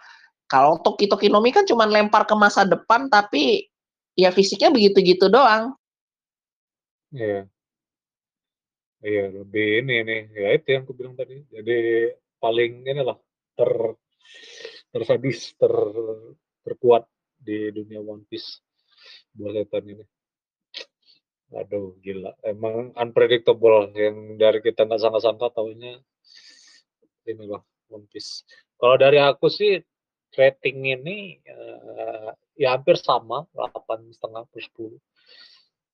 kalau 0.50 0.82
Toki 0.82 1.06
Toki 1.06 1.30
Nomi 1.30 1.54
kan 1.54 1.66
cuma 1.70 1.86
lempar 1.86 2.26
ke 2.26 2.34
masa 2.34 2.66
depan 2.66 3.10
tapi 3.14 3.70
ya 4.18 4.30
fisiknya 4.34 4.70
begitu-gitu 4.74 5.30
doang. 5.30 5.74
Iya. 7.14 7.46
Iya, 9.04 9.24
lebih 9.36 9.84
ini 9.84 9.96
nih. 10.08 10.22
Ya 10.32 10.50
itu 10.56 10.68
yang 10.74 10.84
aku 10.88 10.94
bilang 10.96 11.16
tadi. 11.20 11.44
Jadi 11.52 11.78
paling 12.40 12.88
ini 12.88 13.02
lah 13.04 13.20
ter 13.54 13.72
tersadis, 14.94 15.54
ter 15.60 15.74
terkuat 16.64 17.04
di 17.36 17.70
dunia 17.76 18.00
One 18.00 18.24
Piece 18.26 18.64
buat 19.36 19.54
setan 19.60 19.84
ini. 19.92 20.06
Aduh, 21.54 21.94
gila. 22.02 22.34
Emang 22.42 22.90
unpredictable 22.98 23.94
yang 23.94 24.42
dari 24.42 24.58
kita 24.58 24.90
nggak 24.90 25.02
sangka-sangka 25.02 25.54
tahunya 25.54 26.02
ini 27.30 27.44
loh 27.46 27.64
One 27.94 28.10
Piece. 28.10 28.42
Kalau 28.82 28.98
dari 28.98 29.22
aku 29.22 29.48
sih 29.48 29.78
rating 30.34 30.82
ini 30.82 31.38
uh, 31.46 32.34
ya 32.58 32.74
hampir 32.74 32.98
sama, 32.98 33.46
delapan 33.54 34.10
setengah 34.10 34.44
per 34.50 34.60
10. 34.66 34.98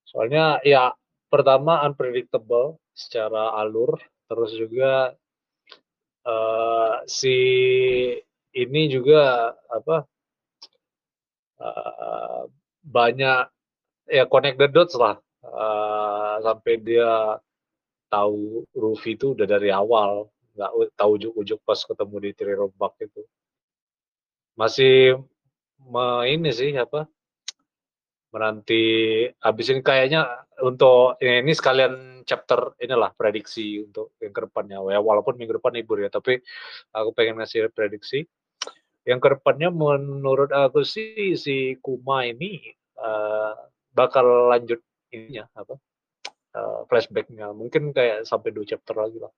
Soalnya 0.07 0.63
ya 0.63 0.95
pertama 1.27 1.83
unpredictable 1.83 2.79
secara 2.95 3.59
alur, 3.59 3.99
terus 4.31 4.55
juga 4.55 5.13
uh, 6.23 6.95
si 7.03 7.37
ini 8.55 8.81
juga 8.89 9.53
apa 9.69 10.07
uh, 11.61 12.43
banyak 12.81 13.43
ya 14.09 14.25
connect 14.25 14.57
the 14.57 14.71
dots 14.71 14.97
lah 14.97 15.21
uh, 15.45 16.35
sampai 16.43 16.73
dia 16.81 17.39
tahu 18.09 18.65
Rufi 18.73 19.13
itu 19.15 19.37
udah 19.37 19.45
dari 19.45 19.69
awal 19.69 20.27
nggak 20.57 20.71
tahu 20.97 21.11
ujuk-ujuk 21.15 21.59
pas 21.63 21.79
ketemu 21.79 22.15
di 22.19 22.31
Rombak 22.51 22.93
itu. 22.99 23.21
Masih 24.59 25.23
me, 25.87 26.27
ini 26.27 26.51
sih 26.51 26.75
apa 26.75 27.07
menanti 28.29 28.83
habis 29.41 29.73
ini 29.73 29.81
kayaknya 29.81 30.45
untuk 30.61 31.17
ya 31.17 31.41
ini 31.41 31.49
sekalian 31.55 32.21
chapter 32.27 32.77
inilah 32.77 33.09
prediksi 33.15 33.81
untuk 33.81 34.13
yang 34.21 34.35
ke 34.35 34.41
depannya. 34.45 34.77
Ya 34.91 34.99
walaupun 34.99 35.39
minggu 35.39 35.57
depan 35.57 35.73
libur 35.79 36.03
ya 36.03 36.11
tapi 36.11 36.43
aku 36.91 37.09
pengen 37.15 37.39
ngasih 37.39 37.71
prediksi. 37.71 38.27
Yang 39.07 39.19
ke 39.23 39.27
depannya 39.39 39.71
menurut 39.71 40.51
aku 40.51 40.83
sih 40.83 41.33
si 41.39 41.79
Kuma 41.79 42.27
ini 42.27 42.59
uh, 42.99 43.55
bakal 43.95 44.51
lanjut 44.51 44.83
ininya 45.13 45.45
apa 45.53 45.75
uh, 46.55 46.85
flashbacknya. 46.89 47.51
Mungkin 47.53 47.91
kayak 47.93 48.25
sampai 48.25 48.53
dua 48.53 48.65
chapter 48.65 48.95
lagi 48.97 49.17
lah. 49.21 49.33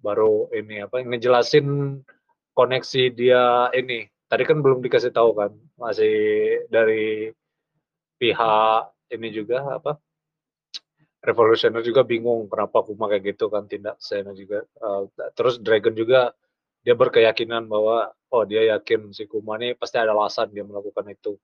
Baru 0.00 0.48
ini 0.54 0.80
apa 0.84 1.02
ngejelasin 1.02 2.00
koneksi 2.54 3.02
dia 3.14 3.68
ini. 3.76 4.08
Tadi 4.30 4.42
kan 4.46 4.62
belum 4.62 4.78
dikasih 4.80 5.10
tahu 5.10 5.34
kan 5.34 5.50
masih 5.74 6.14
dari 6.70 7.34
pihak 8.20 8.82
ini 9.10 9.28
juga 9.34 9.80
apa 9.80 9.98
revolusioner 11.20 11.84
juga 11.84 12.04
bingung 12.04 12.48
kenapa 12.48 12.80
Kuma 12.84 13.08
kayak 13.08 13.36
gitu 13.36 13.52
kan 13.52 13.68
tindak 13.68 14.00
saya 14.00 14.24
juga 14.32 14.64
uh, 14.80 15.04
terus 15.36 15.60
Dragon 15.60 15.92
juga 15.92 16.32
dia 16.80 16.96
berkeyakinan 16.96 17.68
bahwa 17.68 18.08
oh 18.32 18.44
dia 18.48 18.76
yakin 18.76 19.12
si 19.12 19.28
Kuma 19.28 19.60
ini 19.60 19.76
pasti 19.76 20.00
ada 20.00 20.16
alasan 20.16 20.48
dia 20.52 20.64
melakukan 20.64 21.04
itu 21.12 21.36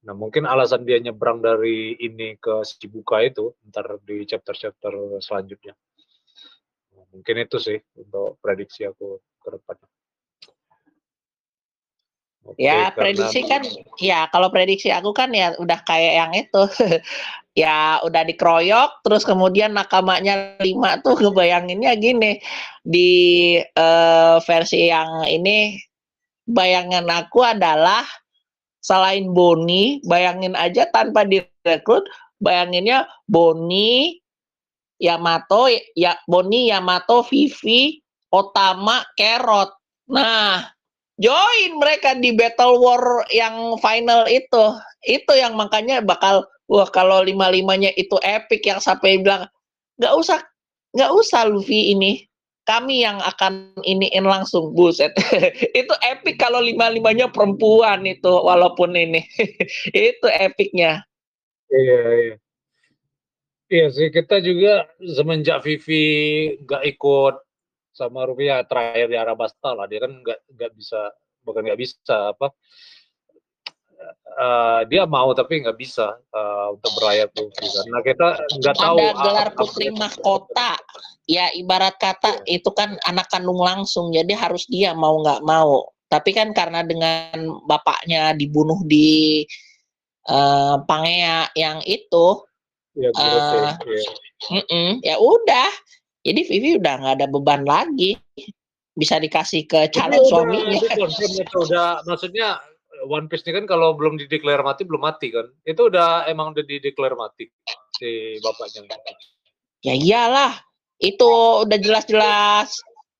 Nah, 0.00 0.16
mungkin 0.16 0.48
alasan 0.48 0.88
dia 0.88 0.96
nyebrang 0.96 1.44
dari 1.44 1.92
ini 2.00 2.32
ke 2.40 2.64
Shibuka 2.64 3.20
itu 3.20 3.52
ntar 3.68 4.00
di 4.00 4.24
chapter-chapter 4.24 5.20
selanjutnya. 5.20 5.76
Nah, 6.96 7.04
mungkin 7.12 7.36
itu 7.44 7.60
sih 7.60 7.76
untuk 8.00 8.40
prediksi 8.40 8.88
aku 8.88 9.20
ke 9.44 9.48
depannya. 9.52 9.88
Oke, 12.40 12.56
ya 12.56 12.88
prediksi 12.96 13.44
kan 13.44 13.60
ya 14.00 14.24
kalau 14.32 14.48
prediksi 14.48 14.88
aku 14.88 15.12
kan 15.12 15.28
ya 15.28 15.52
udah 15.60 15.76
kayak 15.84 16.14
yang 16.16 16.32
itu 16.32 16.62
ya 17.62 18.00
udah 18.00 18.22
dikeroyok 18.24 19.04
terus 19.04 19.28
kemudian 19.28 19.76
nakamanya 19.76 20.56
lima 20.64 21.04
tuh 21.04 21.20
ngebayanginnya 21.20 21.92
gini 22.00 22.40
di 22.80 23.60
uh, 23.60 24.40
versi 24.40 24.88
yang 24.88 25.28
ini 25.28 25.76
bayangan 26.48 27.04
aku 27.12 27.44
adalah 27.44 28.08
selain 28.80 29.30
Boni, 29.32 30.00
bayangin 30.08 30.56
aja 30.56 30.88
tanpa 30.92 31.24
direkrut, 31.24 32.04
bayanginnya 32.40 33.08
Boni, 33.28 34.20
Yamato, 35.00 35.68
ya 35.96 36.16
Boni, 36.28 36.68
Yamato, 36.68 37.24
Vivi, 37.24 38.00
Otama, 38.32 39.04
Kerot. 39.16 39.72
Nah, 40.12 40.68
join 41.16 41.70
mereka 41.80 42.16
di 42.16 42.36
battle 42.36 42.80
war 42.80 43.24
yang 43.32 43.76
final 43.80 44.28
itu. 44.28 44.76
Itu 45.04 45.32
yang 45.36 45.56
makanya 45.56 46.04
bakal 46.04 46.44
wah 46.70 46.86
kalau 46.86 47.26
lima-limanya 47.26 47.90
itu 47.98 48.14
epic 48.22 48.62
yang 48.62 48.78
sampai 48.78 49.18
bilang 49.18 49.50
nggak 49.98 50.14
usah 50.14 50.38
nggak 50.94 51.10
usah 51.10 51.50
Luffy 51.50 51.92
ini 51.92 52.29
kami 52.70 53.02
yang 53.02 53.18
akan 53.18 53.74
iniin 53.82 54.22
langsung 54.22 54.70
buset. 54.78 55.10
Itu 55.80 55.94
epic 56.06 56.38
kalau 56.38 56.62
lima 56.62 56.86
limanya 56.86 57.26
perempuan 57.26 58.06
itu 58.06 58.30
walaupun 58.30 58.94
ini. 58.94 59.26
Itu 59.90 60.30
epicnya. 60.30 61.02
Iya 61.66 62.00
iya. 62.14 62.36
Iya 63.70 63.86
sih 63.94 64.08
kita 64.10 64.42
juga 64.42 64.86
semenjak 64.98 65.62
Vivi 65.62 66.06
nggak 66.62 66.82
ikut 66.94 67.34
sama 67.94 68.26
Rupiah 68.26 68.66
terakhir 68.66 69.06
di 69.10 69.14
Arabasta 69.18 69.74
lah 69.78 69.86
dia 69.86 70.02
kan 70.02 70.10
nggak 70.10 70.38
nggak 70.58 70.72
bisa 70.74 71.14
bukan 71.46 71.70
nggak 71.70 71.78
bisa 71.78 72.34
apa 72.34 72.50
uh, 74.42 74.80
dia 74.90 75.06
mau 75.06 75.30
tapi 75.34 75.62
nggak 75.62 75.78
bisa 75.78 76.18
uh, 76.34 76.74
untuk 76.74 76.90
berlayar 76.98 77.30
putri 77.30 77.66
karena 77.66 77.98
kita 78.02 78.28
nggak 78.58 78.76
tahu 78.78 78.98
ada 78.98 79.14
gelar 79.22 79.48
putri 79.54 79.86
mahkota 79.94 80.74
ya 81.30 81.46
ibarat 81.54 81.94
kata 82.02 82.42
ya. 82.42 82.58
itu 82.58 82.70
kan 82.74 82.98
anak 83.06 83.30
kandung 83.30 83.62
langsung 83.62 84.10
jadi 84.10 84.34
harus 84.34 84.66
dia 84.66 84.90
mau 84.90 85.22
nggak 85.22 85.46
mau 85.46 85.86
tapi 86.10 86.34
kan 86.34 86.50
karena 86.50 86.82
dengan 86.82 87.62
bapaknya 87.70 88.34
dibunuh 88.34 88.82
di 88.82 89.46
uh, 90.26 90.82
Pangea 90.82 91.46
yang 91.54 91.78
itu 91.86 92.26
ya, 92.98 93.14
uh, 93.14 93.78
ya. 93.78 95.14
ya 95.14 95.16
udah 95.22 95.70
jadi 96.26 96.40
Vivi 96.50 96.82
udah 96.82 96.94
nggak 96.98 97.14
ada 97.22 97.26
beban 97.30 97.62
lagi 97.62 98.18
bisa 98.98 99.22
dikasih 99.22 99.70
ke 99.70 99.86
calon 99.94 100.18
suaminya 100.26 100.82
udah, 100.98 101.08
udah 101.62 101.90
maksudnya 102.10 102.58
One 103.06 103.32
Piece 103.32 103.46
ini 103.48 103.56
kan 103.56 103.64
kalau 103.64 103.96
belum 103.96 104.20
dideklar 104.20 104.60
mati 104.60 104.84
belum 104.84 105.00
mati 105.00 105.32
kan. 105.32 105.48
Itu 105.64 105.88
udah 105.88 106.28
emang 106.28 106.52
udah 106.52 106.64
dideklar 106.66 107.16
mati 107.16 107.48
si 107.96 108.36
bapaknya. 108.44 108.84
Ya 109.80 109.96
iyalah, 109.96 110.52
itu 111.00 111.30
udah 111.64 111.78
jelas-jelas 111.80 112.68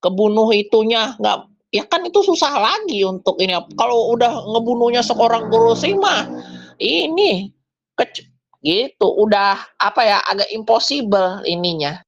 kebunuh 0.05 0.53
itunya 0.53 1.17
nggak 1.17 1.49
ya 1.73 1.85
kan 1.89 2.05
itu 2.05 2.21
susah 2.21 2.61
lagi 2.61 3.05
untuk 3.09 3.41
ini 3.41 3.57
kalau 3.75 4.13
udah 4.15 4.31
ngebunuhnya 4.53 5.01
seorang 5.01 5.49
Kuroshima 5.49 6.29
ini 6.77 7.53
kec 7.97 8.25
gitu 8.61 9.09
udah 9.09 9.57
apa 9.81 10.01
ya 10.05 10.19
agak 10.29 10.53
impossible 10.53 11.41
ininya 11.49 12.05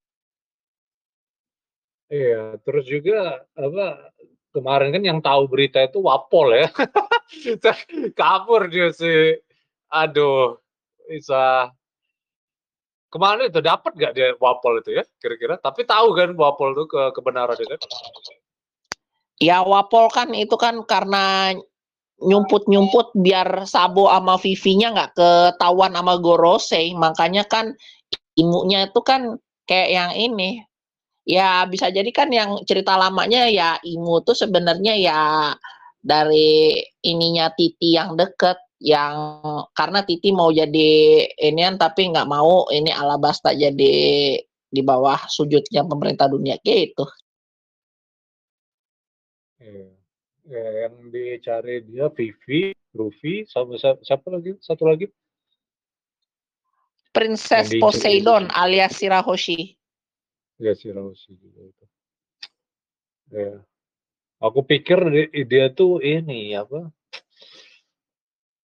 Iya, 2.13 2.61
terus 2.61 2.85
juga 2.85 3.41
apa 3.57 4.13
kemarin 4.53 4.93
kan 4.93 5.01
yang 5.01 5.21
tahu 5.25 5.49
berita 5.49 5.81
itu 5.81 5.97
Wapol 6.05 6.61
ya. 6.61 6.69
Kabur 8.21 8.69
dia 8.69 8.93
sih. 8.93 9.41
Aduh, 9.89 10.61
bisa 11.09 11.73
ke 13.13 13.19
mana 13.21 13.45
itu 13.45 13.61
dapat 13.61 13.93
gak 13.93 14.17
dia 14.17 14.33
Wapol 14.41 14.81
itu 14.81 14.97
ya 14.97 15.05
kira-kira? 15.21 15.61
Tapi 15.61 15.85
tahu 15.85 16.17
kan 16.17 16.33
Wapol 16.33 16.73
itu 16.73 16.89
ke 16.89 17.13
kebenaran 17.13 17.61
itu 17.61 17.69
kan? 17.69 17.81
Ya 19.37 19.61
Wapol 19.61 20.09
kan 20.09 20.33
itu 20.33 20.57
kan 20.57 20.81
karena 20.89 21.53
nyumput-nyumput 22.23 23.13
biar 23.21 23.69
Sabo 23.69 24.09
sama 24.09 24.41
Vivinya 24.41 24.95
nggak 24.97 25.13
ketahuan 25.13 25.93
sama 25.93 26.17
Gorose, 26.23 26.95
makanya 26.97 27.45
kan 27.45 27.77
imunya 28.39 28.89
itu 28.89 29.01
kan 29.05 29.37
kayak 29.69 29.91
yang 29.93 30.13
ini 30.17 30.65
ya 31.29 31.67
bisa 31.69 31.91
jadi 31.91 32.09
kan 32.11 32.33
yang 32.33 32.63
cerita 32.67 32.99
lamanya 32.99 33.47
ya 33.47 33.79
Imu 33.83 34.27
tuh 34.27 34.35
sebenarnya 34.35 34.95
ya 34.99 35.21
dari 36.03 36.83
ininya 37.07 37.51
Titi 37.55 37.95
yang 37.95 38.19
deket 38.19 38.59
yang 38.83 39.15
karena 39.79 40.03
Titi 40.03 40.35
mau 40.35 40.51
jadi 40.51 40.91
inian 41.39 41.79
tapi 41.79 42.11
nggak 42.11 42.27
mau 42.27 42.67
ini 42.75 42.91
Alabasta 42.91 43.55
jadi 43.55 43.95
di 44.73 44.83
bawah 44.83 45.31
sujudnya 45.31 45.87
pemerintah 45.87 46.27
dunia 46.27 46.59
gitu. 46.67 47.07
Ya, 49.63 49.87
ya 50.51 50.67
yang 50.89 51.15
dicari 51.15 51.87
dia 51.87 52.11
Vivi, 52.11 52.75
Rufi, 52.91 53.47
sama 53.47 53.79
siapa 53.79 54.27
lagi? 54.35 54.59
Satu 54.59 54.91
lagi? 54.91 55.07
Princess 57.15 57.71
Poseidon 57.79 58.51
alias 58.51 58.99
Shirahoshi. 58.99 59.77
Ya 60.59 60.75
Shirahoshi 60.75 61.39
juga 61.39 61.61
itu. 61.69 61.85
Ya. 63.31 63.55
Aku 64.43 64.67
pikir 64.67 64.99
dia 65.47 65.71
tuh 65.71 66.03
ini 66.03 66.59
apa? 66.59 66.91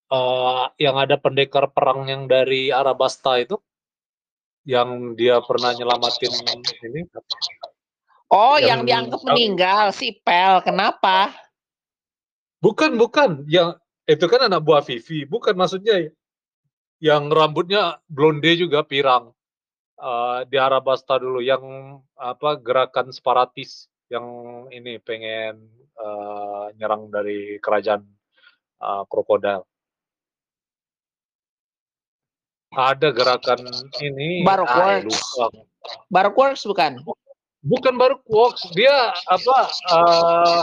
Uh, 0.08 0.72
yang 0.80 0.96
ada 0.96 1.20
pendekar 1.20 1.68
perang 1.68 2.08
yang 2.08 2.24
dari 2.24 2.72
Arabasta 2.72 3.36
itu 3.36 3.60
yang 4.64 5.12
dia 5.12 5.36
pernah 5.44 5.76
nyelamatin 5.76 6.32
ini 6.80 7.04
Oh, 8.28 8.60
yang, 8.60 8.84
yang 8.84 9.08
dianggap 9.08 9.20
meninggal 9.24 9.84
si 9.92 10.20
Pel. 10.20 10.60
Kenapa? 10.60 11.32
Bukan, 12.60 13.00
bukan. 13.00 13.48
Yang 13.48 13.80
itu 14.04 14.24
kan 14.28 14.48
anak 14.52 14.60
buah 14.60 14.84
Vivi. 14.84 15.24
Bukan 15.24 15.56
maksudnya 15.56 16.12
yang 17.00 17.32
rambutnya 17.32 17.96
blonde 18.04 18.52
juga 18.60 18.84
pirang 18.84 19.32
uh, 19.96 20.44
di 20.44 20.60
Arabasta 20.60 21.16
dulu 21.16 21.40
yang 21.40 21.62
apa 22.18 22.58
gerakan 22.58 23.14
separatis 23.14 23.88
yang 24.10 24.26
ini 24.74 24.98
pengen 25.00 25.62
uh, 25.96 26.68
nyerang 26.74 27.08
dari 27.08 27.56
kerajaan 27.62 28.02
uh, 28.82 29.06
krokodil 29.06 29.62
ada 32.74 33.08
gerakan 33.12 33.60
ini 34.04 34.44
Baroque 34.44 34.72
ah, 34.72 34.78
Works 35.00 35.20
Baroque 36.12 36.38
Works 36.38 36.62
bukan 36.68 36.92
bukan 37.64 37.94
Baroque 37.96 38.28
Works 38.28 38.68
dia 38.76 39.12
apa 39.30 39.58
uh, 39.92 40.62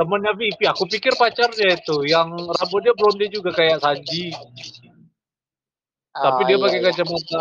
temennya 0.00 0.32
Vivi 0.36 0.64
aku 0.64 0.88
pikir 0.88 1.12
pacarnya 1.20 1.76
itu 1.76 2.06
yang 2.08 2.32
rambutnya 2.32 2.96
blonde 2.96 3.28
juga 3.28 3.52
kayak 3.52 3.84
Sanji 3.84 4.32
tapi 6.16 6.42
oh, 6.42 6.46
dia 6.48 6.56
iya, 6.56 6.64
pakai 6.64 6.80
iya. 6.80 6.88
kacamata. 6.88 7.40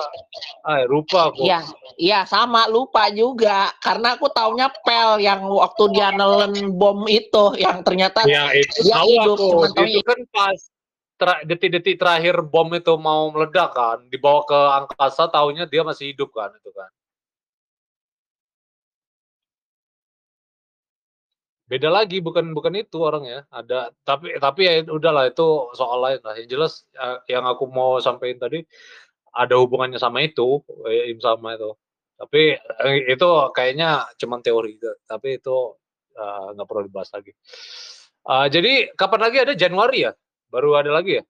Ah, 0.67 0.84
lupa 0.91 1.19
aku. 1.31 1.41
Iya, 1.47 1.60
iya 1.95 2.19
sama 2.27 2.67
lupa 2.67 3.08
juga 3.08 3.71
karena 3.79 4.19
aku 4.19 4.27
taunya 4.36 4.67
pel 4.84 5.23
yang 5.23 5.47
waktu 5.47 5.84
dia 5.95 6.12
nelen 6.12 6.75
bom 6.75 7.08
itu 7.08 7.55
yang 7.55 7.79
ternyata 7.88 8.27
ya, 8.27 8.51
itu 8.51 8.84
dia 8.84 8.99
tahu 8.99 9.08
hidup. 9.15 9.38
Aku. 9.39 9.79
Itu 9.79 10.01
kan 10.03 10.19
pas 10.36 10.60
detik-detik 11.49 11.95
terakhir 12.01 12.35
bom 12.53 12.69
itu 12.75 12.93
mau 12.99 13.29
meledak 13.33 13.69
kan, 13.77 13.99
dibawa 14.11 14.41
ke 14.49 14.59
angkasa, 14.83 15.23
taunya 15.33 15.63
dia 15.69 15.81
masih 15.85 16.13
hidup 16.13 16.29
kan 16.35 16.51
itu 16.59 16.71
kan. 16.73 16.89
beda 21.65 21.89
lagi 21.89 22.21
bukan 22.21 22.53
bukan 22.53 22.77
itu 22.77 22.97
orangnya 23.01 23.41
ada 23.49 23.89
tapi 24.05 24.38
tapi 24.38 24.69
ya 24.69 24.73
udahlah 24.85 25.25
itu 25.29 25.73
soal 25.73 25.99
lain 26.01 26.21
lah. 26.21 26.33
Yang 26.38 26.49
jelas 26.53 26.73
eh, 26.93 27.17
yang 27.33 27.45
aku 27.49 27.65
mau 27.69 27.97
sampaikan 27.97 28.45
tadi 28.45 28.61
ada 29.33 29.57
hubungannya 29.57 29.97
sama 29.97 30.21
itu 30.23 30.61
eh, 30.85 31.11
im 31.13 31.19
sama 31.21 31.57
itu. 31.57 31.73
Tapi 32.15 32.41
eh, 32.55 32.97
itu 33.13 33.27
kayaknya 33.57 34.05
cuman 34.21 34.39
teori 34.45 34.77
gitu 34.77 34.93
tapi 35.09 35.41
itu 35.41 35.57
nggak 36.55 36.65
uh, 36.65 36.69
perlu 36.69 36.88
dibahas 36.88 37.11
lagi. 37.11 37.33
Uh, 38.25 38.47
jadi 38.49 38.95
kapan 38.95 39.21
lagi? 39.29 39.38
Ada 39.43 39.53
Januari 39.57 40.07
ya 40.07 40.13
baru 40.55 40.79
ada 40.79 40.91
lagi 40.95 41.19
ya 41.19 41.23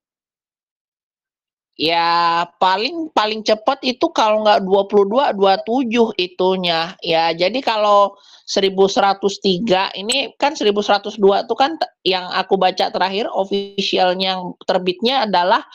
Ya 1.76 2.48
paling 2.56 3.12
paling 3.12 3.44
cepat 3.44 3.84
itu 3.84 4.08
kalau 4.16 4.48
nggak 4.48 4.64
22 4.64 5.36
27 5.36 6.16
itunya. 6.16 6.96
Ya 7.04 7.36
jadi 7.36 7.60
kalau 7.60 8.16
1103 8.48 9.92
ini 10.00 10.32
kan 10.40 10.56
1102 10.56 11.20
itu 11.20 11.56
kan 11.60 11.76
yang 12.08 12.32
aku 12.32 12.56
baca 12.56 12.88
terakhir 12.88 13.28
officialnya 13.28 14.40
yang 14.40 14.56
terbitnya 14.64 15.28
adalah 15.28 15.68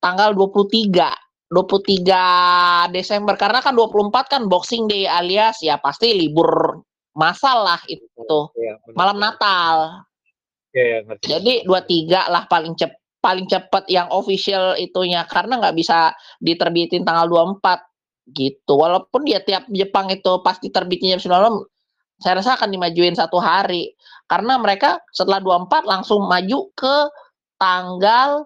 tanggal 0.00 0.32
23. 0.32 1.12
23 1.52 2.96
Desember 2.96 3.36
karena 3.36 3.60
kan 3.60 3.76
24 3.76 4.32
kan 4.32 4.42
Boxing 4.48 4.88
Day 4.88 5.04
alias 5.04 5.60
ya 5.60 5.76
pasti 5.76 6.16
libur 6.16 6.80
masal 7.12 7.68
lah 7.68 7.84
itu. 7.84 8.48
Ya, 8.56 8.80
malam 8.96 9.20
Natal. 9.20 10.08
Ya, 10.72 10.84
ya, 10.84 10.98
Jadi 11.20 11.68
23 11.68 12.32
lah 12.32 12.48
paling 12.48 12.72
cepat 12.76 13.02
paling 13.22 13.46
cepat 13.46 13.86
yang 13.86 14.10
official 14.10 14.74
itunya 14.74 15.22
karena 15.30 15.62
nggak 15.62 15.78
bisa 15.78 16.10
diterbitin 16.42 17.06
tanggal 17.06 17.30
24 17.30 17.86
gitu. 18.34 18.74
Walaupun 18.82 19.22
dia 19.22 19.38
tiap 19.38 19.70
Jepang 19.70 20.10
itu 20.10 20.42
pasti 20.42 20.74
terbitnya 20.74 21.14
jam 21.16 21.30
9 21.30 21.38
malam, 21.38 21.56
saya 22.18 22.42
rasa 22.42 22.58
akan 22.58 22.74
dimajuin 22.74 23.14
satu 23.14 23.38
hari 23.38 23.94
karena 24.26 24.58
mereka 24.58 24.98
setelah 25.14 25.38
24 25.38 25.86
langsung 25.86 26.26
maju 26.26 26.58
ke 26.74 26.96
tanggal 27.62 28.42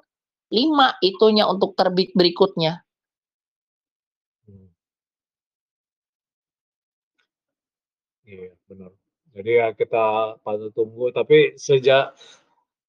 5 0.53 0.89
itunya 1.01 1.49
untuk 1.49 1.73
terbit 1.73 2.13
berikutnya. 2.13 2.85
Hmm. 4.45 4.69
Iya, 8.29 8.53
benar. 8.69 8.93
Jadi 9.37 9.51
ya 9.61 9.69
kita 9.77 10.37
patut 10.41 10.73
tunggu. 10.73 11.13
Tapi 11.13 11.61
sejak 11.61 12.17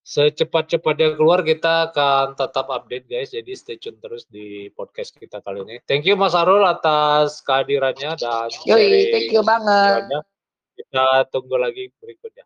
secepat-cepatnya 0.08 1.20
keluar 1.20 1.44
kita 1.44 1.92
akan 1.92 2.40
tetap 2.40 2.72
update 2.72 3.12
guys. 3.12 3.36
Jadi 3.36 3.52
stay 3.60 3.76
tune 3.76 4.00
terus 4.00 4.24
di 4.32 4.72
podcast 4.72 5.12
kita 5.20 5.44
kali 5.44 5.68
ini. 5.68 5.76
Thank 5.84 6.08
you 6.08 6.16
Mas 6.16 6.32
Arul 6.32 6.64
atas 6.64 7.44
kehadirannya 7.44 8.16
dan 8.16 8.48
Yoi, 8.64 9.12
thank 9.12 9.36
you 9.36 9.44
banget. 9.44 10.08
kita 10.78 11.26
tunggu 11.34 11.58
lagi 11.58 11.90
berikutnya 11.98 12.46